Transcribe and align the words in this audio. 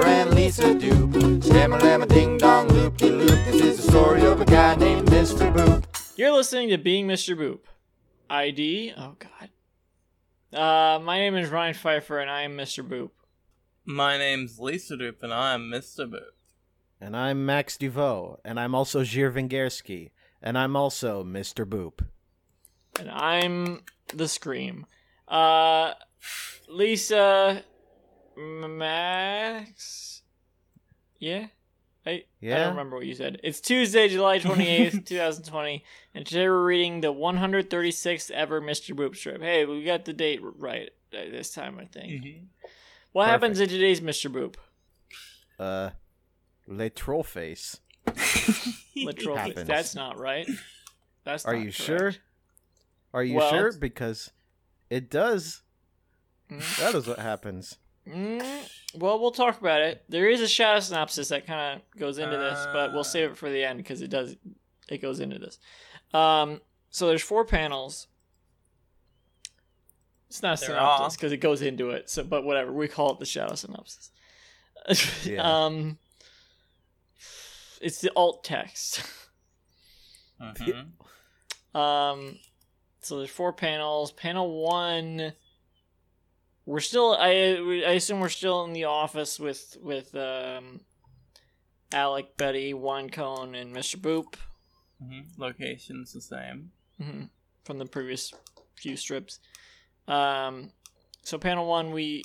Ryan 0.00 0.28
Pfeiffer 0.28 0.28
and 0.28 0.34
Lisa 0.34 0.74
Dupe. 0.74 1.10
Shamma 1.42 1.78
lamma 1.80 2.08
ding 2.08 2.38
dong 2.38 2.68
loop 2.68 2.96
de 2.96 3.10
loop. 3.10 3.28
This 3.46 3.60
is 3.62 3.76
the 3.84 3.90
story 3.90 4.24
of 4.24 4.40
a 4.40 4.44
guy 4.44 4.74
named 4.76 5.08
Mr. 5.08 5.52
Boop. 5.52 5.84
You're 6.16 6.32
listening 6.32 6.68
to 6.70 6.78
Being 6.78 7.06
Mr. 7.06 7.36
Boop. 7.36 7.60
ID. 8.28 8.92
Oh 8.96 9.16
God. 9.18 9.50
Uh, 10.58 10.98
my 11.00 11.18
name 11.18 11.36
is 11.36 11.48
Ryan 11.50 11.74
Pfeiffer, 11.74 12.18
and 12.18 12.30
I 12.30 12.42
am 12.42 12.56
Mr. 12.56 12.86
Boop. 12.86 13.10
My 13.84 14.16
name's 14.18 14.58
Lisa 14.58 14.96
Doop, 14.96 15.22
and 15.22 15.32
I'm 15.32 15.70
Mr. 15.70 16.08
Boop. 16.10 16.30
And 17.00 17.16
I'm 17.16 17.46
Max 17.46 17.76
Duveau, 17.78 18.38
and 18.44 18.58
I'm 18.60 18.74
also 18.74 19.02
Zhir 19.02 19.32
Vengersky, 19.32 20.10
and 20.42 20.58
I'm 20.58 20.76
also 20.76 21.24
Mr. 21.24 21.64
Boop. 21.64 22.04
and 22.98 23.10
I'm 23.10 23.80
the 24.14 24.28
Scream. 24.28 24.86
Uh, 25.28 25.94
Lisa, 26.68 27.56
M- 27.56 27.62
Max, 28.40 30.22
yeah, 31.18 31.46
I 32.06 32.24
I 32.42 32.46
don't 32.46 32.70
remember 32.70 32.96
what 32.96 33.04
you 33.06 33.14
said. 33.14 33.38
It's 33.44 33.60
Tuesday, 33.60 34.08
July 34.08 34.38
twenty 34.40 34.66
eighth, 34.66 35.04
two 35.04 35.16
thousand 35.18 35.44
twenty, 35.44 35.84
and 36.14 36.24
today 36.26 36.48
we're 36.48 36.64
reading 36.64 37.02
the 37.02 37.12
one 37.12 37.36
hundred 37.36 37.68
thirty 37.68 37.90
sixth 37.90 38.30
ever 38.30 38.60
Mister 38.60 38.94
Boop 38.94 39.14
strip. 39.14 39.42
Hey, 39.42 39.66
we 39.66 39.84
got 39.84 40.06
the 40.06 40.12
date 40.14 40.40
right 40.42 40.88
uh, 41.12 41.18
this 41.30 41.52
time, 41.52 41.78
I 41.78 41.84
think. 41.84 42.24
What 43.12 43.28
happens 43.28 43.60
in 43.60 43.68
today's 43.68 44.00
Mister 44.00 44.30
Boop? 44.30 44.54
Uh, 45.58 45.90
Le 46.66 46.88
Trollface. 46.90 47.80
Literal, 48.96 49.36
happens. 49.36 49.66
that's 49.68 49.94
not 49.94 50.18
right. 50.18 50.48
That's 51.24 51.44
Are 51.44 51.54
you 51.54 51.64
correct. 51.64 51.74
sure? 51.76 52.14
Are 53.12 53.22
you 53.22 53.36
Well- 53.36 53.50
sure? 53.50 53.72
Because 53.78 54.30
it 54.88 55.10
does. 55.10 55.60
Mm. 56.50 56.78
That 56.78 56.94
is 56.94 57.06
what 57.06 57.18
happens. 57.18 57.76
Mm, 58.10 58.68
well, 58.94 59.20
we'll 59.20 59.30
talk 59.30 59.60
about 59.60 59.80
it. 59.82 60.04
There 60.08 60.28
is 60.28 60.40
a 60.40 60.48
shadow 60.48 60.80
synopsis 60.80 61.28
that 61.28 61.46
kind 61.46 61.80
of 61.80 61.98
goes 61.98 62.18
into 62.18 62.36
this, 62.36 62.66
but 62.72 62.92
we'll 62.92 63.04
save 63.04 63.30
it 63.30 63.36
for 63.36 63.50
the 63.50 63.62
end 63.64 63.78
because 63.78 64.02
it 64.02 64.08
does. 64.10 64.36
It 64.88 64.98
goes 65.00 65.20
into 65.20 65.38
this. 65.38 65.58
Um, 66.12 66.60
so 66.90 67.06
there's 67.06 67.22
four 67.22 67.44
panels. 67.44 68.08
It's 70.28 70.42
not 70.42 70.54
a 70.54 70.56
synopsis 70.56 71.16
because 71.16 71.32
it 71.32 71.38
goes 71.38 71.62
into 71.62 71.90
it. 71.90 72.08
So, 72.10 72.22
but 72.24 72.44
whatever, 72.44 72.72
we 72.72 72.88
call 72.88 73.12
it 73.12 73.18
the 73.18 73.26
shadow 73.26 73.54
synopsis. 73.54 74.10
Yeah. 75.24 75.42
um, 75.66 75.98
it's 77.82 78.00
the 78.00 78.10
alt 78.16 78.44
text. 78.44 79.02
Mhm. 80.40 80.92
Um, 81.78 82.38
so 83.02 83.18
there's 83.18 83.28
four 83.28 83.52
panels. 83.52 84.10
Panel 84.10 84.62
one, 84.64 85.34
we're 86.70 86.80
still. 86.80 87.14
I 87.18 87.30
I 87.86 87.92
assume 87.92 88.20
we're 88.20 88.28
still 88.28 88.64
in 88.64 88.72
the 88.72 88.84
office 88.84 89.38
with 89.40 89.76
with 89.82 90.14
um, 90.14 90.80
Alec, 91.92 92.36
Betty, 92.36 92.72
Winecone, 92.72 93.60
and 93.60 93.74
Mr. 93.74 93.96
Boop 93.96 94.34
Mhm. 95.02 95.24
Location's 95.38 96.12
the 96.12 96.20
same. 96.20 96.72
hmm 97.00 97.24
from 97.64 97.78
the 97.78 97.86
previous 97.86 98.32
few 98.76 98.96
strips. 98.96 99.38
Um, 100.08 100.72
so 101.22 101.38
panel 101.38 101.66
one, 101.66 101.92
we 101.92 102.24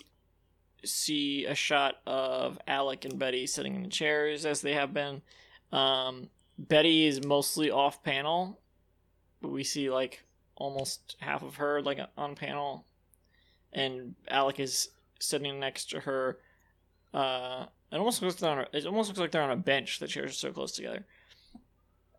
see 0.83 1.45
a 1.45 1.53
shot 1.55 1.95
of 2.07 2.57
Alec 2.67 3.05
and 3.05 3.19
Betty 3.19 3.45
sitting 3.47 3.75
in 3.75 3.83
the 3.83 3.89
chairs 3.89 4.45
as 4.45 4.61
they 4.61 4.73
have 4.73 4.93
been. 4.93 5.21
Um, 5.71 6.29
Betty 6.57 7.05
is 7.05 7.25
mostly 7.25 7.69
off 7.69 8.01
panel, 8.03 8.59
but 9.41 9.49
we 9.49 9.63
see 9.63 9.89
like 9.89 10.23
almost 10.55 11.15
half 11.19 11.43
of 11.43 11.55
her 11.57 11.81
like 11.81 11.99
on 12.17 12.35
panel, 12.35 12.85
and 13.75 14.15
Alec 14.27 14.59
is 14.59 14.89
sitting 15.19 15.59
next 15.59 15.91
to 15.91 15.99
her. 15.99 16.39
Uh, 17.13 17.65
it 17.91 17.97
almost 17.97 18.21
looks 18.21 18.35
like 18.35 18.39
they're 18.41 18.49
on 18.51 18.59
a, 18.73 18.77
it 18.77 18.85
almost 18.87 19.09
looks 19.09 19.19
like 19.19 19.31
they're 19.31 19.43
on 19.43 19.51
a 19.51 19.55
bench. 19.55 19.99
The 19.99 20.07
chairs 20.07 20.31
are 20.31 20.33
so 20.33 20.51
close 20.51 20.71
together. 20.71 21.05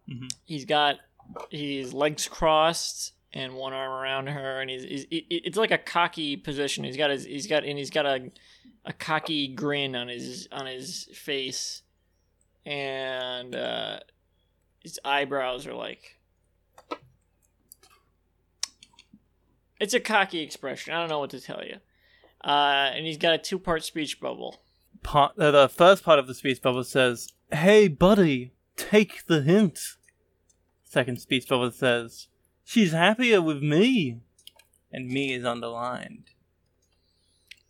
Mhm. 0.08 0.30
He's 0.44 0.64
got 0.64 0.96
his 1.50 1.92
legs 1.92 2.28
crossed 2.28 3.12
and 3.32 3.54
one 3.54 3.72
arm 3.72 3.90
around 3.90 4.28
her, 4.28 4.60
and 4.60 4.70
he's, 4.70 4.84
he's 4.84 5.02
it- 5.10 5.26
it's 5.28 5.58
like 5.58 5.72
a 5.72 5.78
cocky 5.78 6.36
position. 6.36 6.84
He's 6.84 6.96
got 6.96 7.10
his 7.10 7.24
he's 7.24 7.46
got 7.48 7.64
and 7.64 7.76
he's 7.76 7.90
got 7.90 8.06
a 8.06 8.30
a 8.84 8.92
cocky 8.92 9.48
grin 9.48 9.96
on 9.96 10.06
his 10.08 10.48
on 10.52 10.66
his 10.66 11.08
face, 11.12 11.82
and 12.64 13.54
uh, 13.54 13.98
his 14.82 15.00
eyebrows 15.04 15.66
are 15.66 15.74
like. 15.74 16.15
It's 19.78 19.94
a 19.94 20.00
cocky 20.00 20.40
expression. 20.40 20.94
I 20.94 21.00
don't 21.00 21.08
know 21.08 21.18
what 21.18 21.30
to 21.30 21.40
tell 21.40 21.62
you. 21.64 21.76
Uh, 22.44 22.90
and 22.94 23.06
he's 23.06 23.18
got 23.18 23.34
a 23.34 23.38
two 23.38 23.58
part 23.58 23.84
speech 23.84 24.20
bubble. 24.20 24.62
Part, 25.02 25.38
uh, 25.38 25.50
the 25.50 25.68
first 25.68 26.04
part 26.04 26.18
of 26.18 26.26
the 26.26 26.34
speech 26.34 26.62
bubble 26.62 26.84
says, 26.84 27.32
Hey, 27.50 27.88
buddy, 27.88 28.52
take 28.76 29.26
the 29.26 29.42
hint. 29.42 29.78
Second 30.84 31.20
speech 31.20 31.48
bubble 31.48 31.70
says, 31.70 32.28
She's 32.64 32.92
happier 32.92 33.42
with 33.42 33.62
me. 33.62 34.20
And 34.92 35.08
me 35.08 35.34
is 35.34 35.44
underlined. 35.44 36.30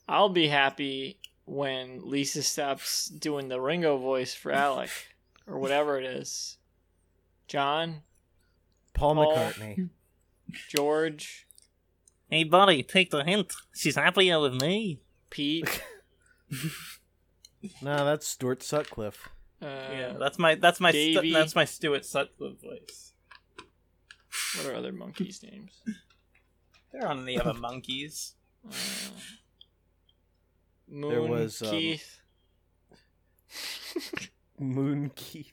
I'll 0.08 0.28
be 0.28 0.48
happy 0.48 1.18
when 1.44 2.00
Lisa 2.08 2.42
stops 2.42 3.08
doing 3.08 3.48
the 3.48 3.60
Ringo 3.60 3.96
voice 3.96 4.34
for 4.34 4.52
Alec 4.52 4.90
or 5.46 5.58
whatever 5.58 5.98
it 5.98 6.04
is. 6.04 6.58
John, 7.48 8.02
Paul 8.94 9.14
Paul. 9.14 9.36
McCartney. 9.36 9.90
George, 10.68 11.45
Hey, 12.30 12.44
buddy, 12.44 12.82
take 12.82 13.10
the 13.10 13.22
hint. 13.24 13.52
She's 13.74 13.94
happier 13.96 14.40
with 14.40 14.60
me. 14.60 15.00
Pete. 15.30 15.82
no, 17.82 18.04
that's 18.04 18.26
Stuart 18.26 18.62
Sutcliffe. 18.62 19.28
Uh, 19.62 19.66
yeah, 19.66 20.12
that's 20.18 20.38
my 20.38 20.54
that's 20.54 20.80
my 20.80 20.90
stu- 20.90 21.32
that's 21.32 21.54
my 21.54 21.64
Stuart 21.64 22.04
Sutcliffe 22.04 22.60
voice. 22.60 23.12
what 24.56 24.66
are 24.66 24.74
other 24.74 24.92
monkeys' 24.92 25.42
names? 25.42 25.72
There 26.92 27.06
aren't 27.06 27.22
any 27.22 27.40
other 27.40 27.54
monkeys. 27.58 28.34
Uh, 28.68 28.74
Moon, 30.88 31.10
There 31.10 31.22
was, 31.22 31.62
um, 31.62 31.68
Keith. 31.70 32.20
Moon 34.58 35.10
Keith. 35.14 35.52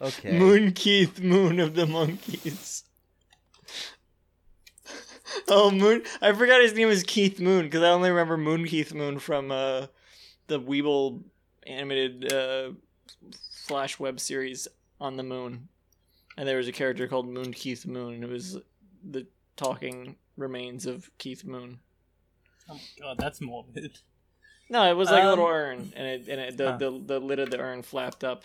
Okay. 0.00 0.38
Moon 0.38 0.72
Keith, 0.72 1.20
Moon 1.20 1.58
of 1.58 1.74
the 1.74 1.86
Monkeys. 1.86 2.84
oh, 5.50 5.70
Moon! 5.70 6.02
I 6.20 6.32
forgot 6.32 6.60
his 6.60 6.74
name 6.74 6.88
was 6.88 7.02
Keith 7.02 7.40
Moon 7.40 7.64
because 7.64 7.82
I 7.82 7.90
only 7.90 8.10
remember 8.10 8.36
Moon 8.36 8.64
Keith 8.66 8.92
Moon 8.94 9.18
from 9.18 9.50
uh, 9.50 9.86
the 10.46 10.60
Weebl 10.60 11.22
animated 11.66 12.32
uh, 12.32 12.70
Flash 13.66 13.98
web 13.98 14.20
series 14.20 14.68
on 15.00 15.16
the 15.16 15.22
Moon, 15.22 15.68
and 16.36 16.48
there 16.48 16.56
was 16.56 16.68
a 16.68 16.72
character 16.72 17.06
called 17.08 17.28
Moon 17.28 17.52
Keith 17.52 17.86
Moon, 17.86 18.14
and 18.14 18.24
it 18.24 18.30
was 18.30 18.58
the 19.10 19.26
talking 19.56 20.16
remains 20.36 20.86
of 20.86 21.10
Keith 21.18 21.44
Moon. 21.44 21.78
Oh 22.70 22.74
my 22.74 22.80
god, 23.00 23.16
that's 23.18 23.40
morbid. 23.40 23.98
No, 24.70 24.88
it 24.90 24.94
was 24.94 25.10
like 25.10 25.24
a 25.24 25.28
little 25.28 25.46
Um, 25.46 25.52
urn, 25.52 25.92
and 25.96 26.06
it 26.06 26.28
and 26.28 26.40
it, 26.40 26.56
the, 26.56 26.72
Ah. 26.74 26.76
the 26.76 26.90
the 26.90 27.18
lid 27.20 27.38
of 27.38 27.50
the 27.50 27.58
urn 27.58 27.82
flapped 27.82 28.22
up, 28.22 28.44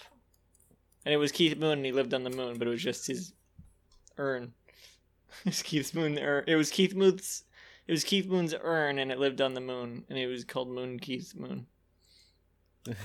and 1.06 1.14
it 1.14 1.18
was 1.18 1.32
Keith 1.34 1.58
Moon, 1.58 1.80
and 1.80 1.86
he 1.86 1.92
lived 1.92 2.14
on 2.14 2.24
the 2.24 2.30
moon, 2.30 2.58
but 2.58 2.68
it 2.68 2.72
was 2.72 2.82
just 2.82 3.08
his 3.08 3.34
urn. 4.18 4.54
It's 5.46 5.62
Keith 5.62 5.94
Moon. 5.94 6.18
Ur- 6.20 6.44
it 6.48 6.56
was 6.56 6.70
Keith 6.70 6.96
Moon's. 6.96 7.44
It 7.88 7.92
was 7.92 8.04
Keith 8.04 8.28
Moon's 8.28 8.54
urn, 8.62 8.98
and 9.00 9.12
it 9.12 9.20
lived 9.20 9.42
on 9.42 9.54
the 9.56 9.60
moon, 9.62 10.06
and 10.10 10.18
it 10.18 10.28
was 10.28 10.44
called 10.46 10.70
Moon 10.70 11.00
Keith 11.00 11.34
Moon. 11.36 11.68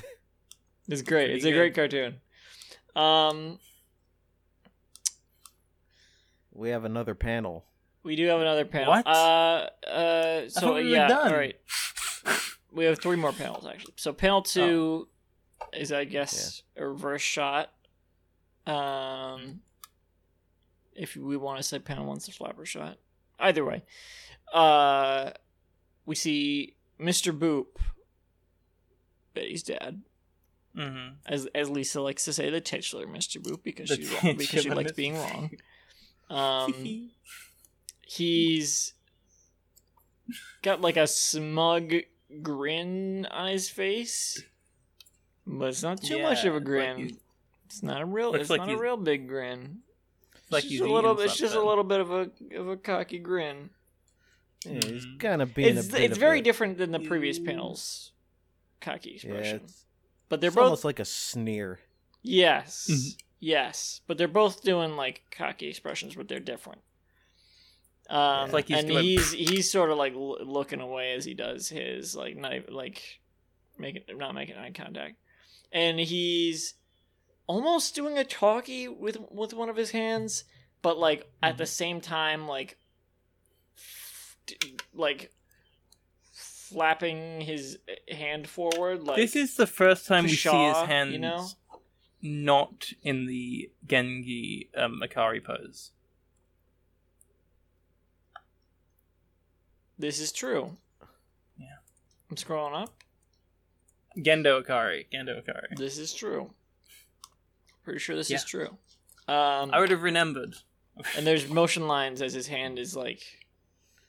It's 0.91 1.03
great. 1.03 1.27
Pretty 1.27 1.35
it's 1.35 1.45
a 1.45 1.53
great 1.53 1.75
cartoon. 1.75 2.15
Um, 2.97 3.59
We 6.51 6.71
have 6.71 6.85
another 6.85 7.15
panel. 7.15 7.67
we 8.03 8.17
do 8.17 8.27
have 8.29 8.41
another 8.41 8.65
panel. 8.65 8.89
What? 8.93 9.07
Uh, 9.07 9.69
uh. 9.87 10.49
So 10.49 10.61
thought 10.61 10.75
we 10.77 10.93
yeah. 10.93 11.09
done. 11.09 11.29
All 11.33 11.39
right. 11.39 11.57
We 12.73 12.87
have 12.87 12.99
three 13.01 13.17
more 13.17 13.33
panels 13.33 13.67
actually. 13.67 13.95
So 13.97 14.13
panel 14.15 14.41
two 14.41 15.09
is, 15.75 15.93
I 15.93 16.05
guess, 16.05 16.63
a 16.77 16.87
reverse 16.87 17.21
shot. 17.23 17.71
Um, 18.67 19.61
if 20.99 21.17
we 21.17 21.37
want 21.37 21.59
to 21.59 21.63
say 21.63 21.79
panel 21.79 22.07
one's 22.07 22.27
the 22.27 22.33
flapper 22.33 22.67
shot. 22.67 22.99
Either 23.39 23.65
way, 23.65 23.83
uh, 24.53 25.31
we 26.05 26.15
see 26.15 26.75
Mr. 27.01 27.37
Boop, 27.37 27.67
Betty's 29.35 29.63
dad, 29.63 30.03
Mm-hmm. 30.77 31.15
as 31.27 31.47
as 31.55 31.69
Lisa 31.71 32.01
likes 32.01 32.25
to 32.27 32.33
say, 32.33 32.51
the 32.51 32.61
titular 32.61 33.07
Mr. 33.07 33.41
Boop 33.43 33.63
because 33.65 33.89
The 33.89 33.97
she's 33.97 34.13
wrong, 34.13 34.37
because 34.37 34.63
she 34.63 34.71
likes 34.71 34.93
being 34.93 35.17
wrong. 35.17 35.51
Um, 36.31 37.11
he's 38.07 38.93
got 40.63 40.81
like 40.81 40.97
a 40.97 41.07
smug 41.07 41.95
grin 42.43 43.27
on 43.31 43.49
his 43.49 43.69
face, 43.71 44.43
but 45.47 45.71
it's 45.71 45.83
not 45.83 46.01
too 46.03 46.23
much 46.23 46.45
of 46.45 46.53
a 46.55 46.57
like 46.59 46.65
grin. 46.65 47.17
it's 47.67 47.83
not 47.83 48.03
a 48.03 48.07
real. 48.07 48.35
It's 48.35 48.51
like 48.51 48.61
not 48.61 48.71
a 48.71 48.77
real 48.79 48.97
big 48.97 49.27
grin. 49.27 49.79
Like 50.51 50.65
it's 50.65 50.71
he's 50.71 50.79
just 50.81 50.91
a 50.91 50.93
little. 50.93 51.13
eating 51.15 51.25
It's 51.27 51.37
just 51.37 51.55
a 51.55 51.63
little 51.63 51.85
bit 51.85 52.01
of 52.01 52.11
a 52.11 52.31
of 52.57 52.69
a 52.69 52.77
cocky 52.77 53.19
grin. 53.19 53.71
Yeah, 54.65 54.73
he's 54.85 55.07
Mhm. 55.07 55.21
kind 55.21 55.43
of 55.43 55.55
being. 55.55 55.77
It's 55.77 55.89
a 55.89 55.93
bit 55.93 56.01
it's 56.03 56.13
of 56.15 56.19
very 56.19 56.41
a, 56.41 56.43
different 56.43 56.79
than 56.79 56.91
the 56.91 56.99
previous 57.01 57.39
panel's 57.39 58.13
cocky 58.81 59.11
Yeah, 59.11 59.15
expression. 59.17 59.61
it's, 59.65 59.85
but 60.29 60.41
they're 60.41 60.49
it's 60.49 60.55
both 60.57 60.65
almost 60.65 60.85
like 60.85 60.99
a 60.99 61.05
sneer. 61.05 61.79
yes, 62.23 62.89
Mhm. 62.91 63.23
yes, 63.41 64.01
but 64.07 64.19
they're 64.19 64.27
both 64.29 64.63
doing 64.63 64.97
like 64.97 65.23
cocky 65.31 65.69
expressions, 65.69 66.15
but 66.17 66.27
they're 66.29 66.41
different. 66.41 66.81
Um, 68.11 68.45
It's 68.47 68.53
like 68.55 68.69
he's 68.69 68.79
and 68.79 68.89
doing- 68.89 69.05
he's 69.05 69.31
he's 69.51 69.71
sort 69.71 69.91
of 69.91 69.99
like 69.99 70.15
l- 70.15 70.45
looking 70.45 70.81
away 70.81 71.13
as 71.13 71.25
he 71.25 71.35
does 71.35 71.69
his 71.69 72.17
like 72.17 72.37
not 72.37 72.55
even, 72.55 72.73
like 72.75 73.21
making 73.79 74.03
not 74.17 74.35
making 74.35 74.57
eye 74.57 74.73
contact, 74.73 75.17
and 75.73 76.01
he's 76.01 76.75
almost 77.49 77.97
doing 77.97 78.17
a 78.17 78.23
talkie 78.25 78.87
with 78.87 79.19
with 79.33 79.53
one 79.53 79.69
of 79.69 79.75
his 79.77 79.91
hands, 79.91 80.45
but 80.83 80.97
like 80.99 81.27
at 81.43 81.51
Mm-hmm. 81.55 81.59
the 81.59 81.67
same 81.67 82.01
time 82.01 82.47
like 82.47 82.79
like 84.95 85.33
flapping 86.33 87.41
his 87.41 87.79
hand 88.11 88.47
forward 88.49 89.03
like 89.05 89.17
this 89.17 89.35
is 89.37 89.57
the 89.57 89.67
first 89.67 90.07
time 90.07 90.25
we 90.25 90.31
see 90.31 90.49
his 90.69 90.77
hands 90.77 91.13
you 91.13 91.19
know? 91.19 91.47
not 92.23 92.93
in 93.03 93.27
the 93.27 93.71
Gendo 93.87 94.67
um, 94.77 95.01
Ikari 95.05 95.43
pose. 95.45 95.93
this 99.99 100.21
is 100.21 100.31
true. 100.33 100.77
Yeah. 101.59 101.67
I'm 102.31 102.37
scrolling 102.37 102.83
up. 102.83 102.95
Gendo 104.17 104.63
Ikari. 104.63 105.07
Gendo 105.13 105.43
Ikari. 105.43 105.77
This 105.77 105.99
is 105.99 106.13
true. 106.15 106.51
Pretty 107.89 108.01
sure 108.01 108.17
this 108.17 108.29
Yeah. 108.29 108.37
is 108.37 108.45
true. 108.45 108.77
Um, 109.29 109.71
I 109.73 109.81
would 109.81 109.91
have 109.91 110.03
remembered. 110.03 110.57
and 111.17 111.27
there's 111.27 111.49
motion 111.49 111.87
lines 111.89 112.21
as 112.21 112.35
his 112.35 112.47
hand 112.47 112.79
is 112.79 112.95
like 112.95 113.23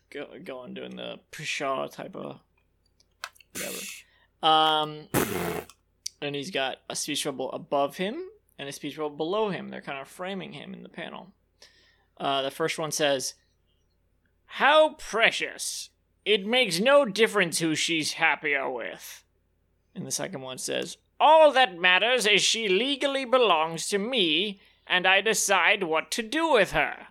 go, 0.10 0.28
going 0.44 0.74
doing 0.74 0.98
the 0.98 1.22
pshaw 1.32 1.88
type 1.90 2.14
of 2.14 2.42
whatever. 3.54 3.78
Um, 4.44 5.08
and 6.22 6.36
he's 6.36 6.52
got 6.52 6.80
a 6.90 6.96
speech 6.96 7.24
bubble 7.24 7.50
above 7.54 7.96
him 7.96 8.22
and 8.58 8.68
a 8.68 8.74
speech 8.74 8.98
bubble 8.98 9.16
below 9.16 9.48
him. 9.50 9.70
They're 9.70 9.80
kind 9.82 10.00
of 10.00 10.10
framing 10.10 10.52
him 10.52 10.74
in 10.74 10.84
the 10.84 10.90
panel. 10.90 11.32
Uh, 12.18 12.42
the 12.42 12.52
first 12.52 12.78
one 12.78 12.92
says, 12.92 13.36
"How 14.46 14.96
precious! 14.96 15.90
It 16.26 16.46
makes 16.46 16.82
no 16.82 17.06
difference 17.06 17.60
who 17.60 17.76
she's 17.76 18.14
happier 18.14 18.70
with." 18.70 19.24
And 19.96 20.06
the 20.06 20.12
second 20.12 20.42
one 20.42 20.58
says, 20.58 20.98
"All 21.20 21.52
that 21.52 21.78
matters 21.78 22.26
is 22.26 22.42
she 22.42 22.68
legally 22.68 23.26
belongs 23.26 23.88
to 23.90 23.98
me." 23.98 24.60
and 24.92 25.06
I 25.06 25.22
decide 25.22 25.84
what 25.84 26.10
to 26.10 26.24
do 26.24 26.52
with 26.52 26.72
her. 26.72 27.06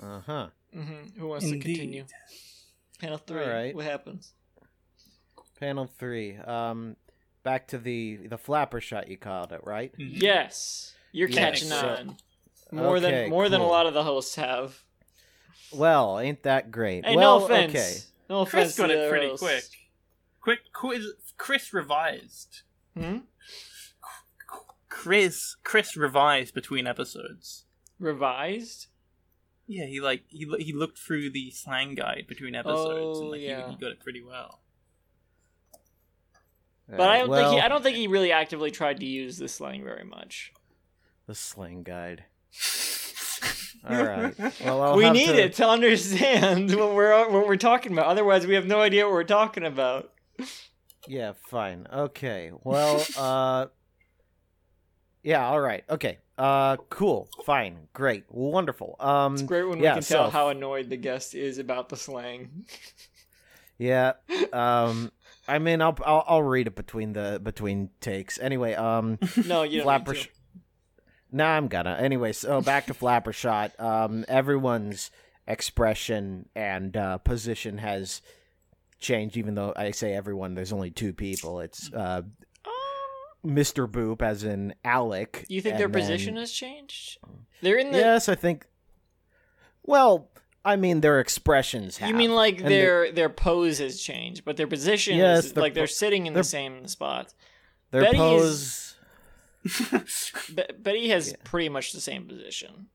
Uh 0.00 0.20
huh. 0.26 0.46
Mm-hmm. 0.76 1.18
Who 1.20 1.28
wants 1.28 1.44
Indeed. 1.44 1.60
to 1.62 1.68
continue? 1.68 2.04
Panel 3.00 3.18
three. 3.18 3.42
All 3.42 3.48
right. 3.50 3.74
What 3.74 3.84
happens? 3.84 4.32
Panel 5.58 5.88
three. 5.98 6.36
Um, 6.36 6.96
back 7.42 7.68
to 7.68 7.78
the 7.78 8.18
the 8.28 8.38
flapper 8.38 8.80
shot 8.80 9.08
you 9.08 9.16
called 9.16 9.52
it, 9.52 9.60
right? 9.64 9.92
Yes, 9.96 10.94
you're 11.12 11.28
Yeah, 11.28 11.40
catching 11.40 11.68
so- 11.68 11.88
on 11.88 12.16
more 12.70 12.96
Okay, 12.98 13.22
than 13.22 13.30
more 13.30 13.48
than 13.48 13.60
a 13.60 13.66
lot 13.66 13.86
of 13.86 13.94
the 13.94 14.02
hosts 14.04 14.36
have. 14.36 14.82
Well, 15.72 16.18
ain't 16.20 16.42
that 16.42 16.70
great? 16.70 17.04
Hey, 17.06 17.16
well, 17.16 17.38
no 17.40 17.44
offense. 17.46 17.70
okay. 17.74 17.96
No. 18.32 18.46
Chris 18.46 18.76
got 18.76 18.90
it 18.90 19.10
pretty 19.10 19.28
hosts. 19.28 19.42
quick. 19.42 19.64
Quick 20.40 20.72
quiz. 20.72 21.06
Chris 21.36 21.72
revised. 21.72 22.62
Hmm? 22.96 23.18
Chris 24.88 25.56
Chris 25.64 25.96
revised 25.96 26.54
between 26.54 26.86
episodes. 26.86 27.64
Revised. 27.98 28.86
Yeah, 29.66 29.86
he 29.86 30.00
like 30.00 30.22
he 30.28 30.46
he 30.58 30.72
looked 30.72 30.98
through 30.98 31.30
the 31.30 31.50
slang 31.50 31.94
guide 31.94 32.24
between 32.28 32.54
episodes 32.54 33.18
Oh, 33.18 33.22
and 33.22 33.30
like, 33.30 33.40
he- 33.40 33.46
yeah. 33.46 33.70
he, 33.70 33.76
got 33.76 33.92
it 33.92 34.00
pretty 34.00 34.22
well. 34.22 34.60
But 36.88 37.08
I 37.08 37.18
don't 37.18 37.28
well, 37.30 37.50
think 37.50 37.60
he. 37.60 37.64
I 37.64 37.68
don't 37.68 37.82
think 37.82 37.96
he 37.96 38.06
really 38.06 38.32
actively 38.32 38.70
tried 38.70 38.98
to 39.00 39.06
use 39.06 39.38
the 39.38 39.48
slang 39.48 39.84
very 39.84 40.04
much. 40.04 40.52
the 41.26 41.34
slang 41.34 41.82
guide. 41.82 42.24
All 43.88 44.04
right. 44.04 44.34
Well, 44.64 44.82
I'll 44.82 44.96
we 44.96 45.10
need 45.10 45.26
to- 45.26 45.42
it 45.44 45.54
to 45.54 45.68
understand 45.68 46.74
what 46.78 46.94
we're 46.94 47.30
what 47.30 47.46
we're 47.46 47.56
talking 47.56 47.92
about. 47.92 48.06
Otherwise, 48.06 48.46
we 48.46 48.54
have 48.54 48.66
no 48.66 48.80
idea 48.80 49.04
what 49.04 49.12
we're 49.12 49.24
talking 49.24 49.64
about. 49.64 50.10
Yeah, 51.08 51.32
fine. 51.48 51.86
Okay. 51.92 52.52
Well, 52.62 53.04
uh 53.18 53.66
Yeah, 55.22 55.46
all 55.46 55.60
right. 55.60 55.84
Okay. 55.90 56.18
Uh 56.38 56.76
cool. 56.88 57.28
Fine. 57.44 57.88
Great. 57.92 58.24
Wonderful. 58.28 58.96
Um 59.00 59.34
It's 59.34 59.42
great 59.42 59.64
when 59.64 59.78
we 59.78 59.84
yeah, 59.84 59.94
can 59.94 60.02
tell 60.02 60.26
so- 60.26 60.30
how 60.30 60.48
annoyed 60.48 60.88
the 60.90 60.96
guest 60.96 61.34
is 61.34 61.58
about 61.58 61.88
the 61.88 61.96
slang. 61.96 62.66
Yeah. 63.78 64.12
Um 64.52 65.10
I 65.48 65.58
mean, 65.58 65.82
I'll, 65.82 65.96
I'll 66.06 66.24
I'll 66.28 66.42
read 66.42 66.68
it 66.68 66.76
between 66.76 67.12
the 67.14 67.40
between 67.42 67.90
takes. 68.00 68.38
Anyway, 68.38 68.74
um 68.74 69.18
No, 69.46 69.64
you 69.64 69.78
don't 69.78 69.84
flapper. 69.84 70.14
Nah, 71.32 71.56
I'm 71.56 71.68
gonna. 71.68 71.96
Anyway, 71.98 72.32
so 72.32 72.60
back 72.60 72.86
to 72.86 72.94
flapper 72.94 73.32
shot. 73.32 73.72
Um 73.78 74.24
everyone's 74.28 75.10
expression 75.48 76.48
and 76.54 76.96
uh 76.96 77.18
position 77.18 77.78
has 77.78 78.22
changed 79.00 79.36
even 79.36 79.54
though 79.56 79.72
I 79.74 79.90
say 79.90 80.12
everyone 80.14 80.54
there's 80.54 80.72
only 80.72 80.90
two 80.90 81.12
people. 81.12 81.60
It's 81.60 81.92
uh 81.92 82.22
Mr. 83.44 83.88
Boop 83.90 84.22
as 84.22 84.44
in 84.44 84.72
Alec. 84.84 85.44
You 85.48 85.60
think 85.60 85.76
their 85.78 85.88
then- 85.88 86.00
position 86.00 86.36
has 86.36 86.52
changed? 86.52 87.18
They're 87.60 87.78
in 87.78 87.90
the. 87.92 87.98
Yes, 87.98 88.28
I 88.28 88.34
think. 88.36 88.66
Well, 89.84 90.28
I 90.64 90.76
mean, 90.76 91.00
their 91.00 91.18
expressions 91.18 91.96
have. 91.98 92.08
You 92.08 92.14
mean 92.14 92.34
like 92.34 92.58
And 92.60 92.68
their 92.68 93.10
their 93.10 93.28
pose 93.28 93.78
has 93.78 94.00
changed, 94.00 94.44
but 94.44 94.56
their 94.56 94.68
position 94.68 95.16
Yes, 95.16 95.46
is 95.46 95.52
their 95.54 95.62
like 95.62 95.74
they're 95.74 95.86
sitting 95.88 96.26
in 96.26 96.34
their- 96.34 96.42
the 96.44 96.48
same 96.48 96.86
spot. 96.86 97.34
their 97.90 98.02
Betty 98.02 98.16
pose? 98.16 98.91
Be- 99.62 100.64
Betty 100.78 101.08
has 101.08 101.30
Yeah. 101.30 101.36
pretty 101.44 101.68
much 101.68 101.92
the 101.92 102.00
same 102.00 102.26
position, 102.26 102.88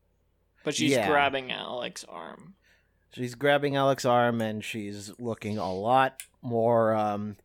but 0.64 0.74
she's 0.74 0.92
Yeah. 0.92 1.08
grabbing 1.08 1.50
Alex's 1.50 2.04
arm. 2.08 2.54
She's 3.14 3.34
grabbing 3.34 3.74
Alex's 3.76 4.06
arm 4.06 4.40
and 4.40 4.62
she's 4.64 5.18
looking 5.18 5.56
a 5.58 5.72
lot 5.72 6.22
more 6.42 6.94
um, 6.94 7.36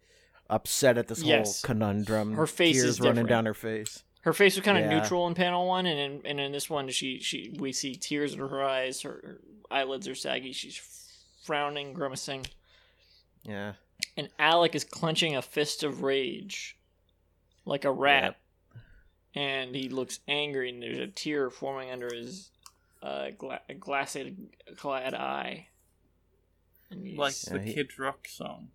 upset 0.49 0.97
at 0.97 1.07
this 1.07 1.23
Yes. 1.23 1.61
whole 1.61 1.67
conundrum. 1.67 2.33
Her 2.33 2.47
face 2.47 2.75
Tears 2.75 2.85
is 2.89 2.99
running 2.99 3.15
different. 3.25 3.29
down 3.29 3.45
her 3.45 3.53
face. 3.53 4.03
Her 4.21 4.33
face 4.33 4.55
was 4.55 4.63
kind 4.65 4.77
of 4.77 4.85
Yeah. 4.85 4.99
neutral 4.99 5.27
in 5.27 5.35
panel 5.35 5.67
one, 5.67 5.85
and 5.85 5.99
in 5.99 6.25
and 6.25 6.39
in 6.39 6.51
this 6.53 6.69
one, 6.69 6.89
she 6.89 7.19
she 7.19 7.53
we 7.59 7.73
see 7.73 7.95
tears 7.95 8.33
in 8.33 8.39
her 8.39 8.63
eyes. 8.63 9.01
Her, 9.01 9.09
her 9.23 9.41
eyelids 9.71 10.07
are 10.07 10.15
saggy. 10.15 10.53
She's 10.53 10.77
frowning, 11.43 11.91
grimacing, 11.93 12.45
Yeah. 13.43 13.73
and 14.15 14.29
Alec 14.39 14.75
is 14.75 14.85
clenching 14.85 15.35
a 15.35 15.41
fist 15.41 15.83
of 15.83 16.03
rage, 16.03 16.77
like 17.65 17.83
a 17.83 17.91
rat. 17.91 18.37
And 19.35 19.75
he 19.75 19.89
looks 19.89 20.19
angry, 20.27 20.69
and 20.69 20.81
there's 20.81 20.99
a 20.99 21.07
tear 21.07 21.49
forming 21.49 21.89
under 21.89 22.13
his 22.13 22.51
uh, 23.01 23.31
gla- 23.37 23.61
glassed 23.79 24.17
clad 24.77 25.13
eye. 25.13 25.67
And 26.91 27.05
he's- 27.05 27.17
like 27.17 27.33
Yeah, 27.47 27.53
the 27.57 27.63
he- 27.63 27.73
Kid 27.73 27.99
Rock 27.99 28.27
song. 28.27 28.69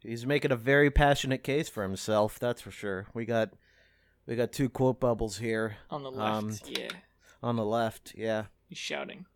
He's 0.00 0.26
making 0.26 0.50
a 0.50 0.56
very 0.56 0.90
passionate 0.90 1.44
case 1.44 1.68
for 1.68 1.82
himself. 1.84 2.38
That's 2.38 2.60
for 2.60 2.72
sure. 2.72 3.06
We 3.14 3.24
got, 3.24 3.50
we 4.26 4.34
got 4.34 4.50
two 4.50 4.68
quote 4.68 4.98
bubbles 4.98 5.38
here 5.38 5.76
on 5.90 6.02
the 6.02 6.10
left, 6.10 6.66
um, 6.66 6.72
yeah. 6.72 6.88
on 7.42 7.54
the 7.56 7.64
left. 7.64 8.12
Yeah. 8.16 8.46
He's 8.68 8.78
shouting. 8.78 9.26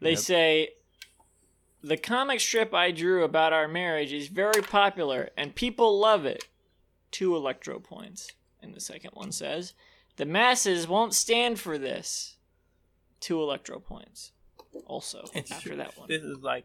They 0.00 0.10
Yep. 0.10 0.18
say 0.20 0.68
the 1.82 1.96
comic 1.96 2.38
strip 2.38 2.72
I 2.74 2.92
drew 2.92 3.24
about 3.24 3.52
our 3.52 3.66
marriage 3.66 4.12
is 4.12 4.28
very 4.28 4.62
popular 4.62 5.30
and 5.36 5.54
people 5.54 5.98
love 5.98 6.24
it. 6.24 6.44
Two 7.10 7.34
electro 7.34 7.80
points. 7.80 8.30
And 8.62 8.74
the 8.74 8.80
second 8.80 9.10
one 9.14 9.32
says 9.32 9.74
the 10.16 10.24
masses 10.24 10.86
won't 10.86 11.14
stand 11.14 11.58
for 11.58 11.78
this. 11.78 12.36
Two 13.20 13.40
electro 13.40 13.78
points. 13.78 14.32
Also 14.86 15.24
It's 15.34 15.50
after 15.50 15.70
true. 15.70 15.76
that 15.78 15.96
one. 15.98 16.08
This 16.08 16.22
is 16.22 16.38
like, 16.38 16.64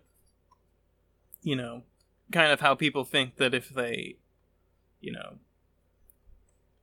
you 1.42 1.56
know, 1.56 1.84
kind 2.32 2.52
of 2.52 2.60
how 2.60 2.76
people 2.76 3.04
think 3.04 3.38
that 3.38 3.54
if 3.54 3.70
they, 3.70 4.18
you 5.00 5.12
know, 5.12 5.38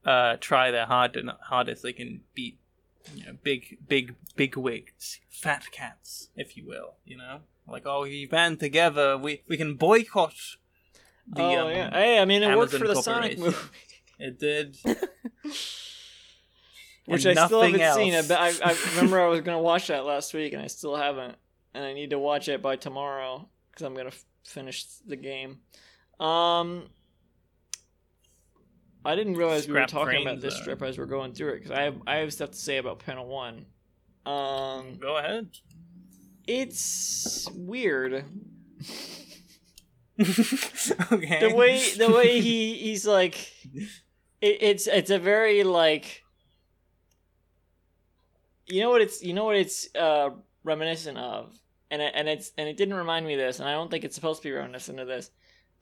uh, 0.04 0.36
try 0.40 0.70
their 0.70 0.86
hard 0.86 1.18
hardest, 1.44 1.82
they 1.82 1.92
can 1.92 2.20
beat, 2.34 2.58
you 3.14 3.26
know, 3.26 3.36
big, 3.42 3.78
big, 3.88 4.14
big 4.36 4.56
wigs, 4.56 5.20
fat 5.30 5.70
cats, 5.72 6.28
if 6.36 6.56
you 6.56 6.66
will. 6.66 6.94
You 7.04 7.16
know, 7.16 7.40
like 7.66 7.84
oh, 7.86 8.02
we 8.02 8.26
band 8.26 8.60
together, 8.60 9.16
we 9.16 9.42
we 9.48 9.56
can 9.56 9.74
boycott. 9.74 10.34
The, 11.26 11.42
oh 11.42 11.66
um, 11.66 11.70
yeah. 11.70 11.90
Hey, 11.90 12.18
I 12.18 12.24
mean 12.26 12.42
it 12.42 12.56
worked 12.56 12.74
for 12.74 12.86
the 12.86 13.00
Sonic 13.00 13.38
movie. 13.38 13.56
It 14.18 14.38
did. 14.38 14.76
Which 17.06 17.26
I 17.26 17.34
still 17.34 17.60
haven't 17.62 17.94
seen. 17.94 18.14
I, 18.14 18.18
else. 18.18 18.30
I, 18.30 18.52
I 18.62 18.76
remember 18.96 19.20
I 19.20 19.26
was 19.26 19.40
gonna 19.42 19.60
watch 19.60 19.88
that 19.88 20.04
last 20.04 20.32
week, 20.32 20.52
and 20.54 20.62
I 20.62 20.68
still 20.68 20.96
haven't. 20.96 21.36
And 21.74 21.84
I 21.84 21.92
need 21.92 22.10
to 22.10 22.18
watch 22.18 22.48
it 22.48 22.62
by 22.62 22.76
tomorrow 22.76 23.48
because 23.70 23.84
I'm 23.84 23.94
gonna 23.94 24.08
f- 24.08 24.24
finish 24.44 24.84
the 25.06 25.16
game. 25.16 25.58
Um, 26.18 26.84
I 29.04 29.16
didn't 29.16 29.34
realize 29.34 29.66
we 29.66 29.74
were 29.74 29.84
talking 29.86 30.22
about 30.22 30.40
this 30.40 30.56
strip 30.56 30.80
as 30.82 30.96
we're 30.96 31.04
going 31.06 31.34
through 31.34 31.54
it 31.54 31.58
because 31.58 31.72
I 31.72 31.82
have 31.82 31.96
I 32.06 32.16
have 32.16 32.32
stuff 32.32 32.52
to 32.52 32.56
say 32.56 32.78
about 32.78 33.00
panel 33.00 33.26
one. 33.26 33.66
Um, 34.24 34.96
Go 34.98 35.18
ahead. 35.18 35.48
it's 36.46 37.46
weird 37.52 38.14
okay. 41.12 41.40
the 41.40 41.54
way 41.54 41.82
the 41.98 42.10
way 42.10 42.40
he 42.40 42.74
he's 42.74 43.06
like, 43.06 43.52
it, 44.44 44.58
it's 44.60 44.86
it's 44.86 45.10
a 45.10 45.18
very 45.18 45.64
like. 45.64 46.22
You 48.66 48.80
know 48.80 48.90
what 48.90 49.02
it's 49.02 49.22
you 49.22 49.34
know 49.34 49.44
what 49.44 49.56
it's 49.56 49.94
uh 49.94 50.30
reminiscent 50.62 51.18
of, 51.18 51.58
and 51.90 52.00
it, 52.00 52.12
and 52.14 52.28
it's 52.28 52.52
and 52.56 52.68
it 52.68 52.76
didn't 52.76 52.94
remind 52.94 53.26
me 53.26 53.34
of 53.34 53.38
this, 53.40 53.58
and 53.60 53.68
I 53.68 53.72
don't 53.72 53.90
think 53.90 54.04
it's 54.04 54.14
supposed 54.14 54.42
to 54.42 54.48
be 54.48 54.52
reminiscent 54.52 54.98
of 54.98 55.06
this, 55.06 55.30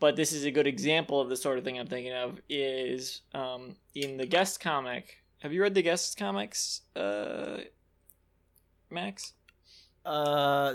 but 0.01 0.17
this 0.17 0.33
is 0.33 0.45
a 0.45 0.51
good 0.51 0.67
example 0.67 1.21
of 1.21 1.29
the 1.29 1.37
sort 1.37 1.59
of 1.59 1.65
thing 1.65 1.79
I'm 1.79 1.87
thinking 1.87 2.13
of. 2.13 2.41
Is 2.49 3.23
um 3.35 3.77
in 3.95 4.17
the 4.17 4.27
guest 4.27 4.61
comic. 4.61 5.19
Have 5.43 5.53
you 5.53 5.63
read 5.63 5.75
the 5.75 5.83
guest 5.83 6.17
comics, 6.17 6.83
uh, 6.95 7.59
Max? 8.91 9.33
Uh, 10.05 10.75